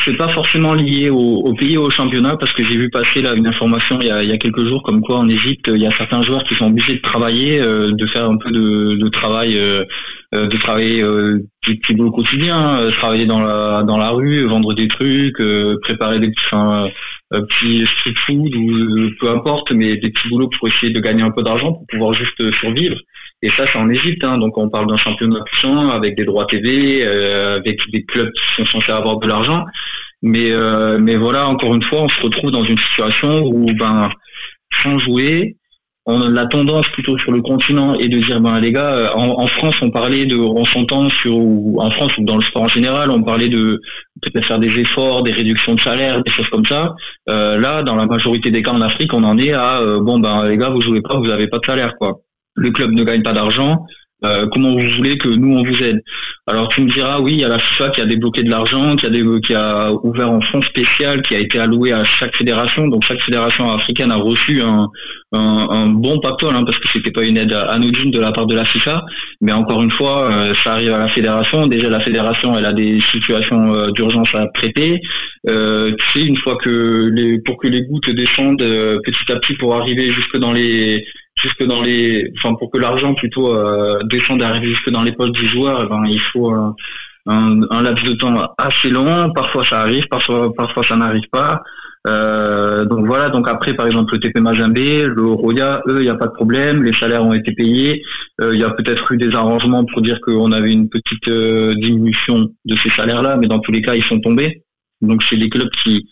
c'est 0.03 0.17
pas 0.17 0.27
forcément 0.27 0.73
lié 0.73 1.09
au, 1.09 1.53
pays 1.53 1.77
ou 1.77 1.83
au 1.83 1.89
championnat 1.91 2.35
parce 2.35 2.51
que 2.51 2.63
j'ai 2.63 2.75
vu 2.75 2.89
passer 2.89 3.21
là 3.21 3.35
une 3.35 3.45
information 3.47 3.99
il 4.01 4.07
y, 4.07 4.11
a, 4.11 4.37
quelques 4.37 4.65
jours 4.65 4.81
comme 4.81 5.01
quoi 5.01 5.19
en 5.19 5.29
Égypte 5.29 5.69
il 5.73 5.81
y 5.81 5.85
a 5.85 5.91
certains 5.91 6.21
joueurs 6.23 6.43
qui 6.43 6.55
sont 6.55 6.65
obligés 6.65 6.93
de 6.93 7.01
travailler, 7.01 7.61
euh, 7.61 7.91
de 7.91 8.05
faire 8.07 8.25
un 8.25 8.37
peu 8.37 8.49
de, 8.49 9.07
travail, 9.09 9.57
euh, 9.57 9.85
de 10.33 10.57
travailler 10.57 11.03
du 11.63 11.77
petit 11.77 11.93
boulot 11.93 12.11
quotidien, 12.11 12.89
travailler 12.91 13.25
dans 13.25 13.39
la 13.39 13.83
dans 13.83 13.97
la 13.97 14.09
rue, 14.09 14.45
vendre 14.45 14.73
des 14.73 14.87
trucs, 14.87 15.37
préparer 15.81 16.19
des 16.19 16.31
petits, 16.31 16.91
petits 17.29 17.85
street 17.85 18.13
food 18.15 18.55
ou 18.55 19.09
peu 19.19 19.29
importe, 19.29 19.71
mais 19.71 19.95
des 19.95 20.09
petits 20.09 20.29
boulots 20.29 20.49
pour 20.49 20.67
essayer 20.67 20.91
de 20.91 20.99
gagner 20.99 21.23
un 21.23 21.31
peu 21.31 21.43
d'argent 21.43 21.73
pour 21.73 21.85
pouvoir 21.87 22.13
juste 22.13 22.51
survivre. 22.53 22.97
Et 23.43 23.49
ça, 23.49 23.65
c'est 23.67 23.77
en 23.77 23.89
Égypte. 23.89 24.23
Hein, 24.23 24.37
donc, 24.37 24.57
on 24.57 24.69
parle 24.69 24.87
d'un 24.87 24.95
championnat 24.95 25.41
puissant 25.43 25.89
avec 25.89 26.15
des 26.15 26.23
droits 26.23 26.45
TV, 26.45 27.05
euh, 27.05 27.57
avec 27.57 27.77
des 27.91 28.03
clubs 28.05 28.31
qui 28.31 28.53
sont 28.55 28.65
censés 28.65 28.91
avoir 28.93 29.17
de 29.17 29.27
l'argent. 29.27 29.65
Mais, 30.21 30.51
euh, 30.51 30.97
mais 30.97 31.17
voilà, 31.17 31.49
encore 31.49 31.75
une 31.75 31.83
fois, 31.83 32.03
on 32.03 32.07
se 32.07 32.21
retrouve 32.21 32.51
dans 32.51 32.63
une 32.63 32.77
situation 32.77 33.43
où, 33.45 33.65
ben, 33.73 34.07
sans 34.81 34.97
jouer, 34.97 35.57
on 36.05 36.21
a 36.21 36.29
la 36.29 36.45
tendance 36.47 36.87
plutôt 36.89 37.17
sur 37.17 37.31
le 37.31 37.41
continent 37.41 37.95
et 37.95 38.09
de 38.09 38.19
dire, 38.19 38.41
ben, 38.41 38.59
les 38.59 38.71
gars, 38.71 38.93
euh, 38.93 39.07
en, 39.15 39.47
France, 39.47 39.75
on 39.81 39.89
parlait 39.89 40.25
de, 40.25 40.35
on 40.35 40.65
s'entend 40.65 41.09
sur, 41.09 41.37
en 41.37 41.89
France 41.91 42.17
ou 42.17 42.23
dans 42.23 42.35
le 42.35 42.41
sport 42.41 42.63
en 42.63 42.67
général, 42.67 43.09
on 43.09 43.23
parlait 43.23 43.49
de 43.49 43.79
peut-être 44.21 44.45
faire 44.45 44.59
des 44.59 44.77
efforts, 44.79 45.23
des 45.23 45.31
réductions 45.31 45.75
de 45.75 45.79
salaire, 45.79 46.21
des 46.21 46.31
choses 46.31 46.49
comme 46.49 46.65
ça. 46.65 46.95
là, 47.27 47.83
dans 47.83 47.95
la 47.95 48.05
majorité 48.05 48.51
des 48.51 48.61
cas 48.61 48.71
en 48.71 48.81
Afrique, 48.81 49.13
on 49.13 49.23
en 49.23 49.37
est 49.37 49.53
à, 49.53 49.81
bon, 50.01 50.19
ben, 50.19 50.47
les 50.47 50.57
gars, 50.57 50.69
vous 50.69 50.81
jouez 50.81 51.01
pas, 51.01 51.17
vous 51.17 51.29
avez 51.29 51.47
pas 51.47 51.59
de 51.59 51.65
salaire, 51.65 51.93
quoi 51.97 52.19
le 52.55 52.71
club 52.71 52.91
ne 52.91 53.03
gagne 53.03 53.23
pas 53.23 53.33
d'argent, 53.33 53.85
euh, 54.25 54.45
comment 54.51 54.71
vous 54.71 54.89
voulez 54.95 55.17
que 55.17 55.27
nous 55.27 55.57
on 55.57 55.63
vous 55.63 55.83
aide 55.83 56.01
Alors 56.47 56.69
tu 56.69 56.81
me 56.81 56.89
diras 56.89 57.19
oui, 57.19 57.33
il 57.33 57.39
y 57.39 57.43
a 57.43 57.49
la 57.49 57.59
FIFA 57.59 57.89
qui 57.89 58.01
a 58.01 58.05
débloqué 58.05 58.43
de 58.43 58.49
l'argent, 58.49 58.95
qui 58.95 59.53
a 59.53 59.91
ouvert 60.03 60.29
un 60.29 60.41
fonds 60.41 60.61
spécial 60.61 61.21
qui 61.21 61.35
a 61.35 61.39
été 61.39 61.59
alloué 61.59 61.91
à 61.91 62.03
chaque 62.03 62.35
fédération. 62.35 62.87
Donc 62.87 63.03
chaque 63.03 63.19
fédération 63.19 63.71
africaine 63.71 64.11
a 64.11 64.15
reçu 64.15 64.61
un, 64.61 64.89
bon 65.87 66.19
pactole 66.19 66.55
hein, 66.55 66.63
parce 66.63 66.77
que 66.79 66.87
c'était 66.87 67.11
pas 67.11 67.23
une 67.23 67.37
aide 67.37 67.53
anodine 67.53 68.11
de 68.11 68.19
la 68.19 68.31
part 68.31 68.45
de 68.45 68.55
la 68.55 68.63
FIFA. 68.63 69.03
Mais 69.41 69.51
encore 69.51 69.81
une 69.81 69.91
fois, 69.91 70.31
euh, 70.31 70.53
ça 70.63 70.73
arrive 70.73 70.93
à 70.93 70.99
la 70.99 71.07
fédération. 71.07 71.67
Déjà 71.67 71.89
la 71.89 71.99
fédération, 71.99 72.57
elle 72.57 72.65
a 72.65 72.73
des 72.73 72.99
situations 73.11 73.75
euh, 73.75 73.91
d'urgence 73.91 74.33
à 74.35 74.47
traiter. 74.47 75.01
tu 75.45 76.05
sais, 76.13 76.25
une 76.25 76.37
fois 76.37 76.55
que 76.61 77.09
les 77.13 77.39
pour 77.39 77.57
que 77.57 77.67
les 77.67 77.81
gouttes 77.81 78.09
descendent 78.09 78.63
petit 79.03 79.31
à 79.31 79.35
petit 79.35 79.55
pour 79.55 79.75
arriver 79.75 80.11
jusque 80.11 80.37
dans 80.37 80.53
les 80.53 81.03
jusque 81.35 81.63
dans 81.65 81.81
les, 81.81 82.31
enfin 82.37 82.55
pour 82.55 82.71
que 82.71 82.77
l'argent 82.77 83.13
plutôt 83.13 83.55
euh, 83.55 83.99
descende 84.03 84.41
arrive 84.41 84.63
jusque 84.63 84.89
dans 84.89 85.03
les 85.03 85.11
poches 85.11 85.31
du 85.31 85.45
joueur, 85.47 85.83
eh 85.83 85.89
ben, 85.89 86.03
il 86.05 86.19
faut 86.19 86.51
un, 86.51 86.75
un, 87.25 87.81
laps 87.81 88.03
de 88.03 88.13
temps 88.13 88.53
assez 88.57 88.89
long. 88.89 89.31
Parfois 89.33 89.63
ça 89.63 89.81
arrive, 89.81 90.07
parfois 90.07 90.53
parfois 90.53 90.83
ça 90.83 90.95
n'arrive 90.95 91.27
pas. 91.31 91.61
Euh, 92.05 92.83
donc 92.83 93.05
voilà, 93.05 93.29
donc 93.29 93.47
après 93.47 93.73
par 93.73 93.87
exemple 93.87 94.13
le 94.13 94.19
TP 94.19 94.39
Mazembe, 94.39 94.75
le 94.75 95.25
Roya, 95.25 95.81
eux, 95.87 95.99
il 95.99 96.03
n'y 96.03 96.09
a 96.09 96.15
pas 96.15 96.27
de 96.27 96.33
problème, 96.33 96.83
les 96.83 96.93
salaires 96.93 97.25
ont 97.25 97.33
été 97.33 97.53
payés. 97.53 98.03
Euh, 98.41 98.53
il 98.53 98.59
y 98.59 98.63
a 98.63 98.71
peut-être 98.71 99.11
eu 99.13 99.17
des 99.17 99.33
arrangements 99.35 99.85
pour 99.85 100.01
dire 100.01 100.19
qu'on 100.21 100.51
avait 100.51 100.73
une 100.73 100.89
petite 100.89 101.29
diminution 101.79 102.49
de 102.65 102.75
ces 102.75 102.89
salaires-là, 102.89 103.37
mais 103.37 103.47
dans 103.47 103.59
tous 103.59 103.71
les 103.71 103.81
cas 103.81 103.95
ils 103.95 104.03
sont 104.03 104.19
tombés. 104.19 104.63
Donc 105.01 105.23
c'est 105.23 105.35
les 105.35 105.49
clubs 105.49 105.69
qui 105.71 106.05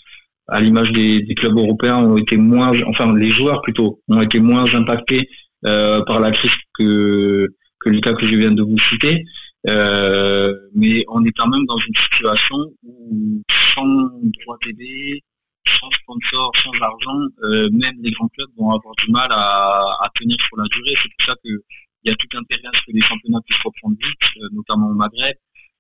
à 0.48 0.62
l'image 0.62 0.92
des, 0.92 1.24
clubs 1.36 1.58
européens, 1.58 1.98
ont 1.98 2.18
été 2.18 2.38
moins, 2.38 2.72
enfin 2.88 3.16
les 3.16 3.30
joueurs 3.30 3.62
plutôt, 3.62 4.02
ont 4.10 4.22
été 4.22 4.40
moins 4.40 4.66
impactés 4.74 5.30
euh, 5.66 6.02
par 6.06 6.20
la 6.20 6.32
crise 6.32 6.52
que, 6.78 7.48
que 7.80 7.90
les 7.90 8.02
cas 8.02 8.14
que 8.14 8.26
je 8.26 8.36
viens 8.36 8.52
de 8.52 8.64
vous 8.64 8.78
citer. 8.78 9.24
Euh, 9.70 10.54
mais 10.74 11.04
on 11.08 11.24
est 11.24 11.32
quand 11.32 11.48
même 11.48 11.66
dans 11.68 11.78
une 11.78 11.96
situation 11.96 12.58
où 12.84 13.42
sans 13.76 13.86
droit 13.86 14.58
TV, 14.62 15.22
sans 15.68 15.90
sponsor, 15.92 16.52
sans 16.56 16.84
argent, 16.84 17.20
euh, 17.44 17.70
même 17.72 17.94
les 18.02 18.12
grands 18.12 18.28
clubs 18.30 18.50
vont 18.58 18.72
avoir 18.72 18.96
du 18.96 19.12
mal 19.12 19.28
à, 19.32 20.10
tenir 20.16 20.36
sur 20.42 20.58
la 20.58 20.64
durée. 20.66 20.96
C'est 20.96 21.10
pour 21.18 21.26
ça 21.28 21.36
qu'il 21.44 21.60
y 22.06 22.10
a 22.10 22.16
tout 22.16 22.38
intérêt 22.38 22.68
à 22.74 22.78
ce 22.78 22.82
que 22.82 22.96
les 22.96 23.02
championnats 23.02 23.42
puissent 23.46 23.62
reprendre 23.64 23.96
vite, 24.04 24.52
notamment 24.54 24.90
au 24.90 24.96
Maghreb, 24.96 25.36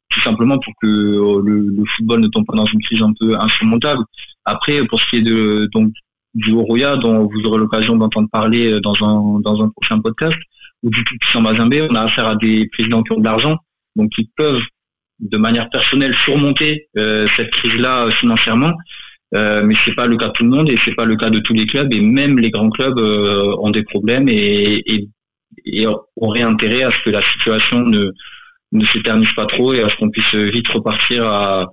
tout 0.09 0.19
simplement 0.19 0.59
pour 0.59 0.73
que 0.81 0.87
le, 0.87 1.83
football 1.95 2.19
ne 2.19 2.27
tombe 2.27 2.45
pas 2.45 2.55
dans 2.55 2.65
une 2.65 2.81
crise 2.83 3.01
un 3.01 3.13
peu 3.19 3.35
insurmontable. 3.39 4.03
Après, 4.45 4.83
pour 4.85 4.99
ce 4.99 5.05
qui 5.07 5.17
est 5.17 5.21
de, 5.21 5.69
donc, 5.73 5.91
du 6.33 6.53
Oroya, 6.53 6.95
dont 6.97 7.27
vous 7.27 7.41
aurez 7.45 7.59
l'occasion 7.59 7.95
d'entendre 7.95 8.29
parler 8.31 8.71
euh, 8.71 8.79
dans 8.79 8.93
un, 9.03 9.39
dans 9.39 9.61
un 9.61 9.69
prochain 9.69 9.99
podcast, 9.99 10.37
ou 10.83 10.89
du 10.89 11.03
tout 11.03 11.39
Mazembe, 11.39 11.75
on 11.89 11.95
a 11.95 12.01
affaire 12.01 12.25
à 12.25 12.35
des 12.35 12.67
présidents 12.71 13.03
qui 13.03 13.13
ont 13.13 13.19
de 13.19 13.23
l'argent, 13.23 13.57
donc 13.95 14.09
qui 14.11 14.29
peuvent, 14.35 14.61
de 15.19 15.37
manière 15.37 15.69
personnelle, 15.69 16.15
surmonter 16.15 16.87
euh, 16.97 17.27
cette 17.35 17.51
crise-là 17.51 18.05
euh, 18.05 18.11
financièrement. 18.11 18.73
Euh, 19.33 19.61
mais 19.63 19.75
c'est 19.85 19.95
pas 19.95 20.07
le 20.07 20.17
cas 20.17 20.27
de 20.27 20.33
tout 20.33 20.43
le 20.43 20.49
monde 20.49 20.69
et 20.69 20.77
c'est 20.83 20.93
pas 20.93 21.05
le 21.05 21.15
cas 21.15 21.29
de 21.29 21.39
tous 21.39 21.53
les 21.53 21.65
clubs 21.65 21.93
et 21.93 22.01
même 22.01 22.37
les 22.37 22.49
grands 22.49 22.69
clubs 22.69 22.99
ont 22.99 23.69
des 23.69 23.83
problèmes 23.83 24.27
et, 24.27 24.83
et, 24.85 25.07
et, 25.63 25.87
auraient 26.17 26.41
intérêt 26.41 26.83
à 26.83 26.91
ce 26.91 26.97
que 27.05 27.11
la 27.11 27.21
situation 27.21 27.79
ne, 27.79 28.11
ne 28.73 28.85
s'éternise 28.85 29.31
pas 29.33 29.45
trop 29.45 29.73
et 29.73 29.83
à 29.83 29.87
ce 29.87 29.95
qu'on 29.95 30.09
puisse 30.09 30.35
vite 30.35 30.67
repartir 30.67 31.25
à, 31.25 31.65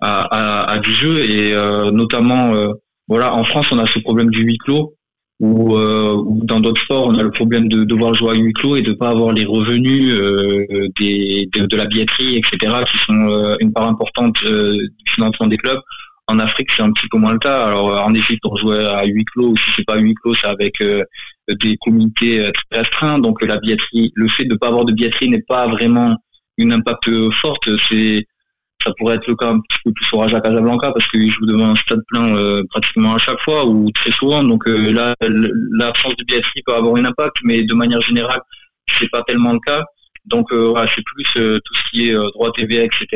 à, 0.00 0.78
du 0.82 0.92
jeu. 0.92 1.20
Et 1.20 1.54
euh, 1.54 1.90
notamment 1.90 2.54
euh, 2.54 2.72
voilà 3.08 3.34
en 3.34 3.44
France 3.44 3.66
on 3.72 3.78
a 3.78 3.86
ce 3.86 3.98
problème 4.00 4.30
du 4.30 4.42
huis 4.42 4.58
clos 4.58 4.94
ou 5.40 5.76
euh, 5.76 6.16
dans 6.42 6.60
d'autres 6.60 6.80
sports 6.80 7.06
on 7.06 7.14
a 7.14 7.22
le 7.22 7.30
problème 7.30 7.68
de 7.68 7.84
devoir 7.84 8.12
jouer 8.14 8.32
à 8.32 8.34
huis 8.34 8.52
clos 8.52 8.76
et 8.76 8.82
de 8.82 8.92
pas 8.92 9.08
avoir 9.08 9.32
les 9.32 9.44
revenus 9.44 10.14
des, 10.98 11.48
de, 11.52 11.76
la 11.76 11.86
billetterie 11.86 12.36
etc 12.36 12.82
qui 12.90 12.98
sont 12.98 13.56
une 13.60 13.72
part 13.72 13.86
importante 13.86 14.36
du 14.44 15.12
financement 15.12 15.46
des 15.46 15.56
clubs. 15.56 15.80
En 16.30 16.38
Afrique 16.40 16.70
c'est 16.76 16.82
un 16.82 16.92
petit 16.92 17.08
peu 17.08 17.18
moins 17.18 17.32
le 17.32 17.38
cas. 17.38 17.66
Alors 17.66 18.04
en 18.04 18.14
Égypte 18.14 18.42
on 18.44 18.56
jouait 18.56 18.84
à 18.84 19.04
huis 19.06 19.24
clos 19.24 19.50
ou 19.50 19.56
si 19.56 19.70
c'est 19.76 19.86
pas 19.86 19.96
huis 19.96 20.14
clos 20.14 20.34
c'est 20.34 20.48
avec 20.48 20.82
des 20.82 21.76
comités 21.80 22.50
très 22.52 22.80
restreints. 22.80 23.18
Donc 23.18 23.40
la 23.42 23.56
billetterie 23.58 24.12
le 24.14 24.28
fait 24.28 24.44
de 24.44 24.56
pas 24.56 24.66
avoir 24.66 24.84
de 24.84 24.92
billetterie 24.92 25.30
n'est 25.30 25.44
pas 25.48 25.68
vraiment 25.68 26.16
une 26.58 26.72
impact 26.72 27.08
forte. 27.30 27.68
C'est 27.88 28.26
ça 28.84 28.92
pourrait 28.96 29.16
être 29.16 29.26
le 29.26 29.34
cas 29.34 29.50
un 29.50 29.60
petit 29.60 29.78
peu 29.84 29.92
plus 29.92 30.12
au 30.12 30.18
Raja 30.18 30.40
Casablanca 30.40 30.92
parce 30.92 31.06
qu'ils 31.08 31.30
jouent 31.30 31.46
devant 31.46 31.70
un 31.70 31.74
stade 31.74 32.02
plein 32.08 32.34
euh, 32.36 32.62
pratiquement 32.70 33.14
à 33.14 33.18
chaque 33.18 33.40
fois 33.40 33.66
ou 33.66 33.90
très 33.90 34.10
souvent. 34.12 34.42
Donc 34.42 34.66
euh, 34.68 34.92
là, 34.92 35.14
l'absence 35.20 36.14
de 36.16 36.24
billetterie 36.24 36.62
peut 36.64 36.74
avoir 36.74 36.96
un 36.96 37.04
impact, 37.04 37.36
mais 37.42 37.62
de 37.62 37.74
manière 37.74 38.00
générale, 38.00 38.40
c'est 38.98 39.10
pas 39.10 39.22
tellement 39.24 39.52
le 39.52 39.60
cas. 39.60 39.84
Donc 40.26 40.52
euh, 40.52 40.74
c'est 40.94 41.02
plus 41.02 41.24
tout 41.34 41.74
ce 41.74 41.90
qui 41.90 42.08
est 42.08 42.14
droit 42.14 42.50
TVA, 42.52 42.84
etc., 42.84 43.06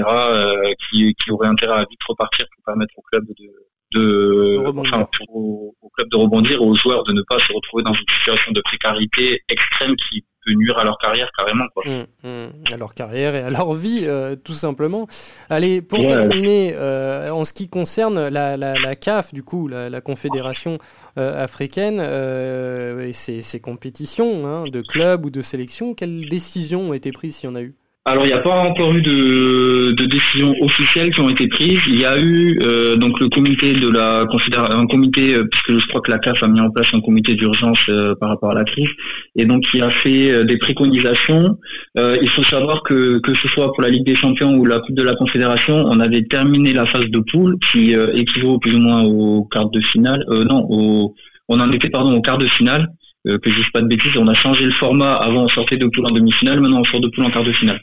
qui, 0.91 1.15
qui, 1.15 1.31
aurait 1.31 1.49
intérêt 1.49 1.75
à 1.75 1.85
vite 1.89 2.01
repartir 2.09 2.47
pour 2.55 2.65
permettre 2.65 2.95
au 2.97 3.03
club 3.03 3.25
de, 3.27 3.99
de, 4.01 4.79
enfin, 4.79 5.07
au, 5.29 5.75
club 5.95 6.09
de 6.09 6.17
rebondir, 6.17 6.63
aux 6.63 6.75
joueurs 6.75 7.05
de 7.05 7.13
ne 7.13 7.23
pas 7.29 7.39
se 7.39 7.53
retrouver 7.53 7.83
dans 7.83 7.93
une 7.93 8.09
situation 8.09 8.51
de 8.53 8.61
précarité 8.63 9.43
extrême 9.49 9.95
qui 9.97 10.25
peut 10.45 10.53
nuire 10.53 10.79
à 10.79 10.85
leur 10.85 10.99
carrière 10.99 11.31
carrément. 11.37 11.67
Quoi. 11.75 11.85
Mmh, 11.87 12.29
mmh. 12.29 12.73
à 12.73 12.77
leur 12.77 12.95
carrière 12.95 13.35
et 13.35 13.43
à 13.43 13.51
leur 13.51 13.73
vie, 13.75 14.03
euh, 14.05 14.37
tout 14.37 14.55
simplement. 14.55 15.07
Allez, 15.51 15.83
pour 15.83 16.01
terminer, 16.01 16.75
euh, 16.75 17.31
en 17.31 17.45
ce 17.45 17.53
qui 17.53 17.69
concerne 17.69 18.29
la, 18.29 18.57
la, 18.57 18.97
CAF, 18.97 19.33
du 19.33 19.43
coup, 19.43 19.69
la, 19.69 20.01
Confédération 20.01 20.79
euh, 21.19 21.43
africaine, 21.43 22.01
et 22.01 23.13
ses, 23.13 23.61
compétitions 23.61 24.47
hein, 24.47 24.65
de 24.65 24.81
clubs 24.81 25.25
ou 25.25 25.31
de 25.31 25.43
sélections, 25.43 25.95
quelles 25.95 26.29
décisions 26.29 26.91
ont 26.91 26.93
été 26.93 27.13
prises 27.13 27.37
s'il 27.37 27.49
y 27.49 27.53
en 27.53 27.55
a 27.55 27.63
eu? 27.63 27.75
Alors, 28.05 28.25
il 28.25 28.31
n'y 28.31 28.35
a 28.35 28.41
pas 28.41 28.65
encore 28.65 28.93
eu 28.93 29.01
de, 29.01 29.93
de 29.93 30.05
décisions 30.07 30.53
officielles 30.61 31.15
qui 31.15 31.21
ont 31.21 31.29
été 31.29 31.47
prises. 31.47 31.79
Il 31.87 32.01
y 32.01 32.05
a 32.05 32.19
eu 32.19 32.59
euh, 32.61 32.97
donc 32.97 33.21
le 33.21 33.29
comité 33.29 33.75
de 33.75 33.89
la 33.89 34.25
un 34.71 34.87
comité 34.89 35.37
euh, 35.37 35.45
puisque 35.45 35.79
je 35.79 35.87
crois 35.87 36.01
que 36.01 36.11
la 36.11 36.19
CAF 36.19 36.43
a 36.43 36.49
mis 36.49 36.61
en 36.61 36.69
place 36.71 36.89
un 36.93 37.01
comité 37.01 37.35
d'urgence 37.35 37.79
euh, 37.89 38.17
par 38.17 38.31
rapport 38.31 38.51
à 38.51 38.55
la 38.55 38.65
crise 38.65 38.89
et 39.37 39.45
donc 39.45 39.63
qui 39.63 39.81
a 39.81 39.91
fait 39.91 40.45
des 40.45 40.57
préconisations. 40.57 41.57
il 41.97 42.29
faut 42.29 42.43
savoir 42.43 42.83
que 42.83 43.21
que 43.21 43.35
ce 43.35 43.47
soit 43.47 43.73
pour 43.73 43.83
la 43.83 43.89
Ligue 43.89 44.05
des 44.05 44.17
Champions 44.17 44.57
ou 44.57 44.67
la 44.67 44.81
Coupe 44.81 44.97
de 44.97 45.05
la 45.05 45.15
Confédération, 45.15 45.77
on 45.87 46.01
avait 46.01 46.25
terminé 46.25 46.73
la 46.73 46.87
phase 46.87 47.07
de 47.07 47.21
poule 47.21 47.57
qui 47.71 47.95
équivaut 48.15 48.59
plus 48.59 48.75
ou 48.75 48.79
moins 48.79 49.05
au 49.05 49.45
quart 49.45 49.71
de 49.71 49.81
finale. 49.81 50.25
non, 50.29 50.67
au, 50.69 51.15
on 51.49 51.61
en 51.61 51.71
était 51.71 51.89
pardon 51.89 52.17
au 52.17 52.21
quart 52.21 52.39
de 52.39 52.47
finale 52.47 52.89
que 53.25 53.51
je 53.51 53.55
dise 53.55 53.71
pas 53.73 53.81
de 53.81 53.87
bêtises. 53.87 54.17
On 54.17 54.29
a 54.29 54.35
changé 54.35 54.65
le 54.65 54.73
format. 54.73 55.15
Avant, 55.15 55.45
on 55.45 55.49
sortait 55.49 55.77
de 55.77 55.87
poule 55.87 56.07
en 56.07 56.11
demi-finale. 56.11 56.61
Maintenant, 56.61 56.81
on 56.81 56.85
sort 56.85 57.01
de 57.01 57.09
poule 57.09 57.25
en 57.25 57.31
quart 57.31 57.45
de 57.45 57.53
finale. 57.53 57.81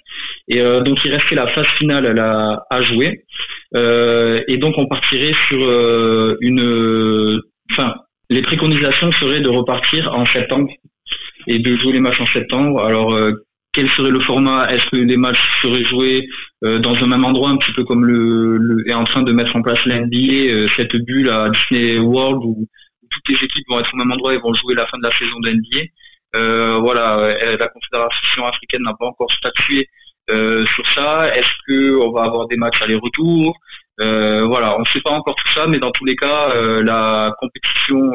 Et 0.48 0.62
donc, 0.62 1.04
il 1.06 1.12
restait 1.12 1.36
la 1.36 1.48
phase 1.48 1.68
finale 1.78 2.20
à, 2.20 2.82
jouer. 2.82 3.26
et 3.76 4.58
donc, 4.58 4.78
on 4.78 4.86
partirait 4.88 5.34
sur 5.48 6.38
une... 6.42 7.42
Enfin, 7.72 7.96
les 8.30 8.42
préconisations 8.42 9.12
seraient 9.12 9.40
de 9.40 9.50
repartir 9.50 10.14
en 10.14 10.26
septembre 10.26 10.70
et 11.48 11.60
de 11.60 11.76
jouer 11.78 11.94
les 11.94 12.00
matchs 12.00 12.22
en 12.22 12.26
septembre. 12.26 12.84
Alors, 12.84 13.16
quel 13.74 13.88
serait 13.90 14.12
le 14.12 14.20
format? 14.20 14.68
Est-ce 14.70 14.86
que 14.88 14.98
les 14.98 15.18
matchs 15.18 15.62
seraient 15.62 15.86
joués 15.86 16.28
euh, 16.66 16.80
dans 16.80 16.96
un 16.96 17.08
même 17.08 17.24
endroit, 17.24 17.50
un 17.50 17.58
petit 17.58 17.72
peu 17.72 17.84
comme 17.84 18.06
le, 18.06 18.84
est 18.88 18.94
en 18.94 19.04
train 19.04 19.22
de 19.22 19.32
mettre 19.32 19.56
en 19.56 19.62
place 19.62 19.86
l'NBA, 19.86 20.52
euh, 20.52 20.68
cette 20.76 20.96
bulle 20.96 21.30
à 21.30 21.50
Disney 21.50 21.98
World 22.00 22.42
toutes 23.10 23.28
les 23.30 23.36
équipes 23.36 23.66
vont 23.70 23.80
être 23.80 23.94
au 23.94 23.98
même 23.98 24.12
endroit 24.12 24.34
et 24.34 24.38
vont 24.38 24.54
jouer 24.54 24.76
la 24.76 24.88
fin 24.88 24.98
de 24.98 25.04
la 25.04 25.12
saison 25.12 25.40
de 25.40 25.52
NBA. 25.52 25.86
Euh, 26.36 26.78
voilà, 26.80 27.34
la 27.60 27.68
Confédération 27.68 28.46
africaine 28.46 28.84
n'a 28.84 28.94
pas 28.94 29.06
encore 29.06 29.32
statué 29.32 29.88
sur 30.30 30.88
ça. 30.94 31.36
Est-ce 31.36 31.54
que 31.68 32.00
on 32.00 32.12
va 32.12 32.24
avoir 32.24 32.48
des 32.48 32.58
matchs 32.58 32.82
aller-retour? 32.82 33.56
Voilà, 33.98 34.78
on 34.78 34.82
ne 34.82 34.86
sait 34.86 35.02
pas 35.02 35.12
encore 35.12 35.36
tout 35.36 35.52
ça, 35.54 35.68
mais 35.68 35.78
dans 35.80 35.92
tous 35.92 36.06
les 36.06 36.16
cas, 36.16 36.54
la 36.82 37.34
compétition 37.40 38.12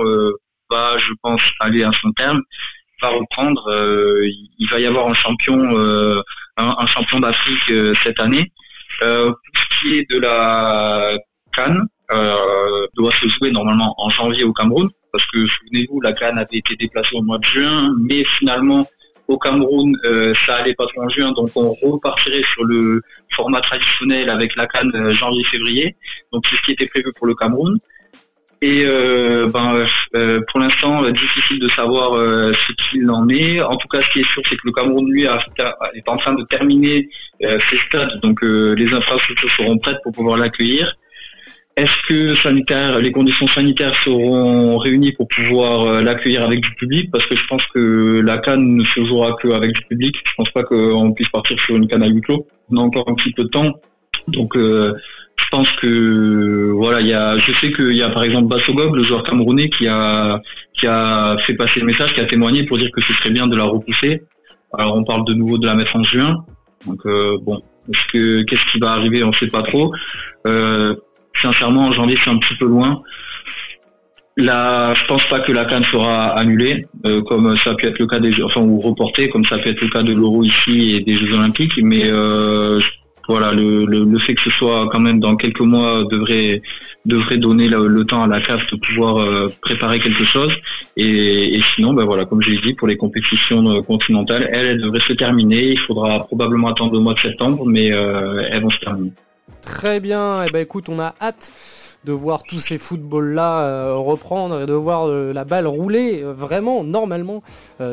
va, 0.70 0.96
je 0.96 1.12
pense, 1.22 1.42
aller 1.60 1.82
à 1.82 1.90
son 1.92 2.12
terme 2.12 2.40
va 3.02 3.08
reprendre. 3.10 3.66
Euh, 3.68 4.26
il 4.58 4.68
va 4.70 4.80
y 4.80 4.86
avoir 4.86 5.08
un 5.08 5.14
champion, 5.14 5.58
euh, 5.76 6.20
un, 6.56 6.86
champion 6.86 7.20
d'Afrique 7.20 7.70
euh, 7.70 7.94
cette 8.02 8.20
année. 8.20 8.52
pour 9.00 9.36
ce 9.54 9.80
qui 9.80 9.98
est 9.98 10.10
de 10.10 10.18
la 10.18 11.16
Cannes, 11.52 11.86
doit 12.10 13.12
se 13.12 13.28
jouer 13.28 13.50
normalement 13.50 13.94
en 13.98 14.08
janvier 14.08 14.44
au 14.44 14.52
Cameroun, 14.52 14.88
parce 15.12 15.24
que 15.26 15.46
souvenez-vous, 15.46 16.00
la 16.00 16.12
Cannes 16.12 16.38
avait 16.38 16.58
été 16.58 16.76
déplacée 16.76 17.16
au 17.16 17.22
mois 17.22 17.38
de 17.38 17.44
juin, 17.44 17.94
mais 18.00 18.24
finalement 18.24 18.86
au 19.26 19.38
Cameroun, 19.38 19.96
ça 20.46 20.56
allait 20.56 20.74
pas 20.74 20.86
trop 20.86 21.02
en 21.02 21.08
juin, 21.08 21.32
donc 21.32 21.50
on 21.56 21.72
repartirait 21.72 22.42
sur 22.52 22.64
le 22.64 23.00
format 23.30 23.60
traditionnel 23.60 24.28
avec 24.28 24.54
la 24.56 24.66
Cannes 24.66 25.10
janvier-février. 25.10 25.96
Donc 26.32 26.44
c'est 26.48 26.56
ce 26.56 26.62
qui 26.62 26.72
était 26.72 26.88
prévu 26.88 27.10
pour 27.16 27.26
le 27.26 27.34
Cameroun. 27.34 27.78
Et 28.64 28.84
euh, 28.86 29.46
ben, 29.46 29.84
euh, 30.14 30.40
pour 30.48 30.58
l'instant, 30.58 31.04
euh, 31.04 31.10
difficile 31.10 31.58
de 31.58 31.68
savoir 31.68 32.14
ce 32.14 32.72
qu'il 32.72 33.10
en 33.10 33.28
est. 33.28 33.60
En 33.60 33.76
tout 33.76 33.88
cas, 33.88 34.00
ce 34.00 34.08
qui 34.08 34.20
est 34.20 34.30
sûr, 34.32 34.40
c'est 34.48 34.56
que 34.56 34.62
le 34.64 34.72
Cameroun, 34.72 35.06
lui, 35.12 35.24
est 35.24 36.08
en 36.08 36.16
train 36.16 36.32
de 36.32 36.44
terminer 36.44 37.08
ses 37.42 37.76
stades. 37.86 38.20
Donc, 38.22 38.40
les 38.42 38.94
infrastructures 38.94 39.50
seront 39.50 39.76
prêtes 39.76 39.98
pour 40.02 40.12
pouvoir 40.12 40.38
l'accueillir. 40.38 40.90
Est-ce 41.76 42.06
que 42.06 42.34
sanitaire, 42.36 43.00
les 43.00 43.10
conditions 43.10 43.48
sanitaires 43.48 43.94
seront 44.04 44.78
réunies 44.78 45.12
pour 45.12 45.26
pouvoir 45.26 46.02
l'accueillir 46.02 46.44
avec 46.44 46.60
du 46.60 46.70
public? 46.76 47.10
Parce 47.10 47.26
que 47.26 47.34
je 47.34 47.44
pense 47.46 47.66
que 47.66 48.20
la 48.24 48.38
canne 48.38 48.76
ne 48.76 48.84
se 48.84 49.02
jouera 49.02 49.36
qu'avec 49.42 49.72
du 49.72 49.80
public. 49.82 50.14
Je 50.24 50.32
pense 50.36 50.50
pas 50.50 50.62
qu'on 50.62 51.12
puisse 51.12 51.28
partir 51.30 51.58
sur 51.58 51.74
une 51.74 51.88
canne 51.88 52.04
à 52.04 52.08
huis 52.08 52.20
clos. 52.20 52.46
On 52.70 52.76
a 52.76 52.80
encore 52.80 53.08
un 53.08 53.14
petit 53.14 53.32
peu 53.32 53.42
de 53.42 53.48
temps. 53.48 53.72
Donc, 54.28 54.56
je 55.36 55.48
pense 55.50 55.70
que 55.72 56.70
voilà, 56.72 57.00
il 57.00 57.08
y 57.08 57.12
a, 57.12 57.38
je 57.38 57.52
sais 57.52 57.72
qu'il 57.72 57.96
y 57.96 58.02
a 58.02 58.08
par 58.08 58.22
exemple 58.22 58.48
Bassogog, 58.48 58.94
le 58.94 59.02
joueur 59.02 59.22
camerounais, 59.22 59.68
qui 59.68 59.86
a 59.88 60.40
qui 60.72 60.86
a 60.86 61.36
fait 61.38 61.54
passer 61.54 61.80
le 61.80 61.86
message, 61.86 62.12
qui 62.12 62.20
a 62.20 62.24
témoigné 62.24 62.64
pour 62.64 62.78
dire 62.78 62.90
que 62.92 63.02
ce 63.02 63.12
serait 63.14 63.30
bien 63.30 63.46
de 63.46 63.56
la 63.56 63.64
repousser. 63.64 64.22
Alors 64.76 64.96
on 64.96 65.04
parle 65.04 65.24
de 65.24 65.34
nouveau 65.34 65.58
de 65.58 65.66
la 65.66 65.74
mettre 65.74 65.96
en 65.96 66.02
juin. 66.02 66.44
Donc 66.86 67.00
euh, 67.06 67.36
bon, 67.42 67.62
est-ce 67.88 68.12
que 68.12 68.42
qu'est-ce 68.42 68.64
qui 68.72 68.78
va 68.78 68.92
arriver, 68.92 69.24
on 69.24 69.28
ne 69.28 69.32
sait 69.32 69.46
pas 69.46 69.62
trop. 69.62 69.92
Euh, 70.46 70.94
sincèrement, 71.40 71.86
en 71.86 71.92
janvier 71.92 72.16
c'est 72.22 72.30
un 72.30 72.38
petit 72.38 72.54
peu 72.56 72.66
loin. 72.66 73.02
Là, 74.36 74.94
je 74.94 75.04
pense 75.06 75.24
pas 75.28 75.38
que 75.38 75.52
la 75.52 75.64
canne 75.64 75.84
sera 75.84 76.36
annulée, 76.36 76.80
euh, 77.06 77.22
comme 77.22 77.56
ça 77.56 77.74
peut 77.74 77.86
être 77.86 78.00
le 78.00 78.06
cas 78.06 78.18
des, 78.18 78.42
enfin 78.42 78.62
ou 78.62 78.80
reportée, 78.80 79.28
comme 79.28 79.44
ça 79.44 79.58
peut 79.58 79.70
être 79.70 79.80
le 79.80 79.88
cas 79.88 80.02
de 80.02 80.12
l'Euro 80.12 80.42
ici 80.42 80.96
et 80.96 81.00
des 81.00 81.16
Jeux 81.16 81.34
Olympiques. 81.34 81.78
Mais 81.80 82.10
euh, 82.10 82.80
voilà, 83.28 83.52
le, 83.52 84.18
fait 84.18 84.34
que 84.34 84.42
ce 84.42 84.50
soit 84.50 84.88
quand 84.90 84.98
même 84.98 85.20
dans 85.20 85.36
quelques 85.36 85.60
mois 85.60 86.02
devrait 86.10 86.62
devrait 87.06 87.36
donner 87.36 87.68
le, 87.68 88.04
temps 88.04 88.24
à 88.24 88.26
la 88.26 88.40
CAF 88.40 88.66
de 88.72 88.76
pouvoir 88.76 89.18
euh, 89.18 89.46
préparer 89.60 90.00
quelque 90.00 90.24
chose. 90.24 90.52
Et, 90.96 91.60
sinon, 91.76 91.92
ben 91.94 92.04
voilà, 92.04 92.24
comme 92.24 92.42
j'ai 92.42 92.58
dit, 92.58 92.74
pour 92.74 92.88
les 92.88 92.96
compétitions 92.96 93.80
continentales, 93.82 94.48
elles, 94.50 94.66
elles, 94.66 94.80
devraient 94.80 94.98
se 94.98 95.12
terminer. 95.12 95.70
Il 95.70 95.78
faudra 95.78 96.24
probablement 96.24 96.68
attendre 96.68 96.94
le 96.94 96.98
mois 96.98 97.14
de 97.14 97.20
septembre, 97.20 97.64
mais 97.66 97.86
elles 97.86 98.62
vont 98.62 98.70
se 98.70 98.78
terminer. 98.78 99.12
Très 99.64 100.00
bien. 100.00 100.42
Et 100.42 100.46
eh 100.48 100.52
ben 100.52 100.60
écoute, 100.60 100.88
on 100.88 101.00
a 101.00 101.14
hâte 101.20 101.52
de 102.04 102.12
voir 102.12 102.42
tous 102.42 102.58
ces 102.58 102.78
footballs-là 102.78 103.94
reprendre 103.94 104.62
et 104.62 104.66
de 104.66 104.74
voir 104.74 105.06
la 105.08 105.44
balle 105.44 105.66
rouler 105.66 106.22
vraiment 106.22 106.84
normalement 106.84 107.42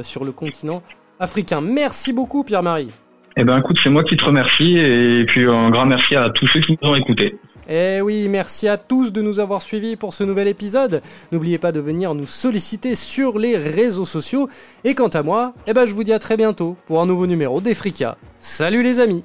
sur 0.01 0.25
le 0.25 0.33
continent 0.33 0.83
africain. 1.19 1.61
Merci 1.61 2.11
beaucoup, 2.11 2.43
Pierre-Marie. 2.43 2.89
Eh 3.37 3.45
ben 3.45 3.57
écoute, 3.57 3.77
c'est 3.81 3.89
moi 3.89 4.03
qui 4.03 4.17
te 4.17 4.25
remercie 4.25 4.77
et 4.77 5.23
puis 5.25 5.45
un 5.45 5.69
grand 5.69 5.85
merci 5.85 6.15
à 6.15 6.29
tous 6.29 6.47
ceux 6.47 6.59
qui 6.59 6.77
nous 6.81 6.89
ont 6.89 6.95
écoutés. 6.95 7.37
Eh 7.69 8.01
oui, 8.01 8.27
merci 8.27 8.67
à 8.67 8.75
tous 8.75 9.13
de 9.13 9.21
nous 9.21 9.39
avoir 9.39 9.61
suivis 9.61 9.95
pour 9.95 10.13
ce 10.13 10.25
nouvel 10.25 10.49
épisode. 10.49 11.01
N'oubliez 11.31 11.57
pas 11.57 11.71
de 11.71 11.79
venir 11.79 12.13
nous 12.13 12.27
solliciter 12.27 12.95
sur 12.95 13.39
les 13.39 13.55
réseaux 13.55 14.05
sociaux. 14.05 14.49
Et 14.83 14.93
quant 14.93 15.07
à 15.07 15.23
moi, 15.23 15.53
eh 15.67 15.73
ben 15.73 15.85
je 15.85 15.93
vous 15.93 16.03
dis 16.03 16.11
à 16.11 16.19
très 16.19 16.35
bientôt 16.35 16.75
pour 16.85 17.01
un 17.01 17.05
nouveau 17.05 17.27
numéro 17.27 17.61
d'Efrika. 17.61 18.17
Salut 18.35 18.83
les 18.83 18.99
amis 18.99 19.23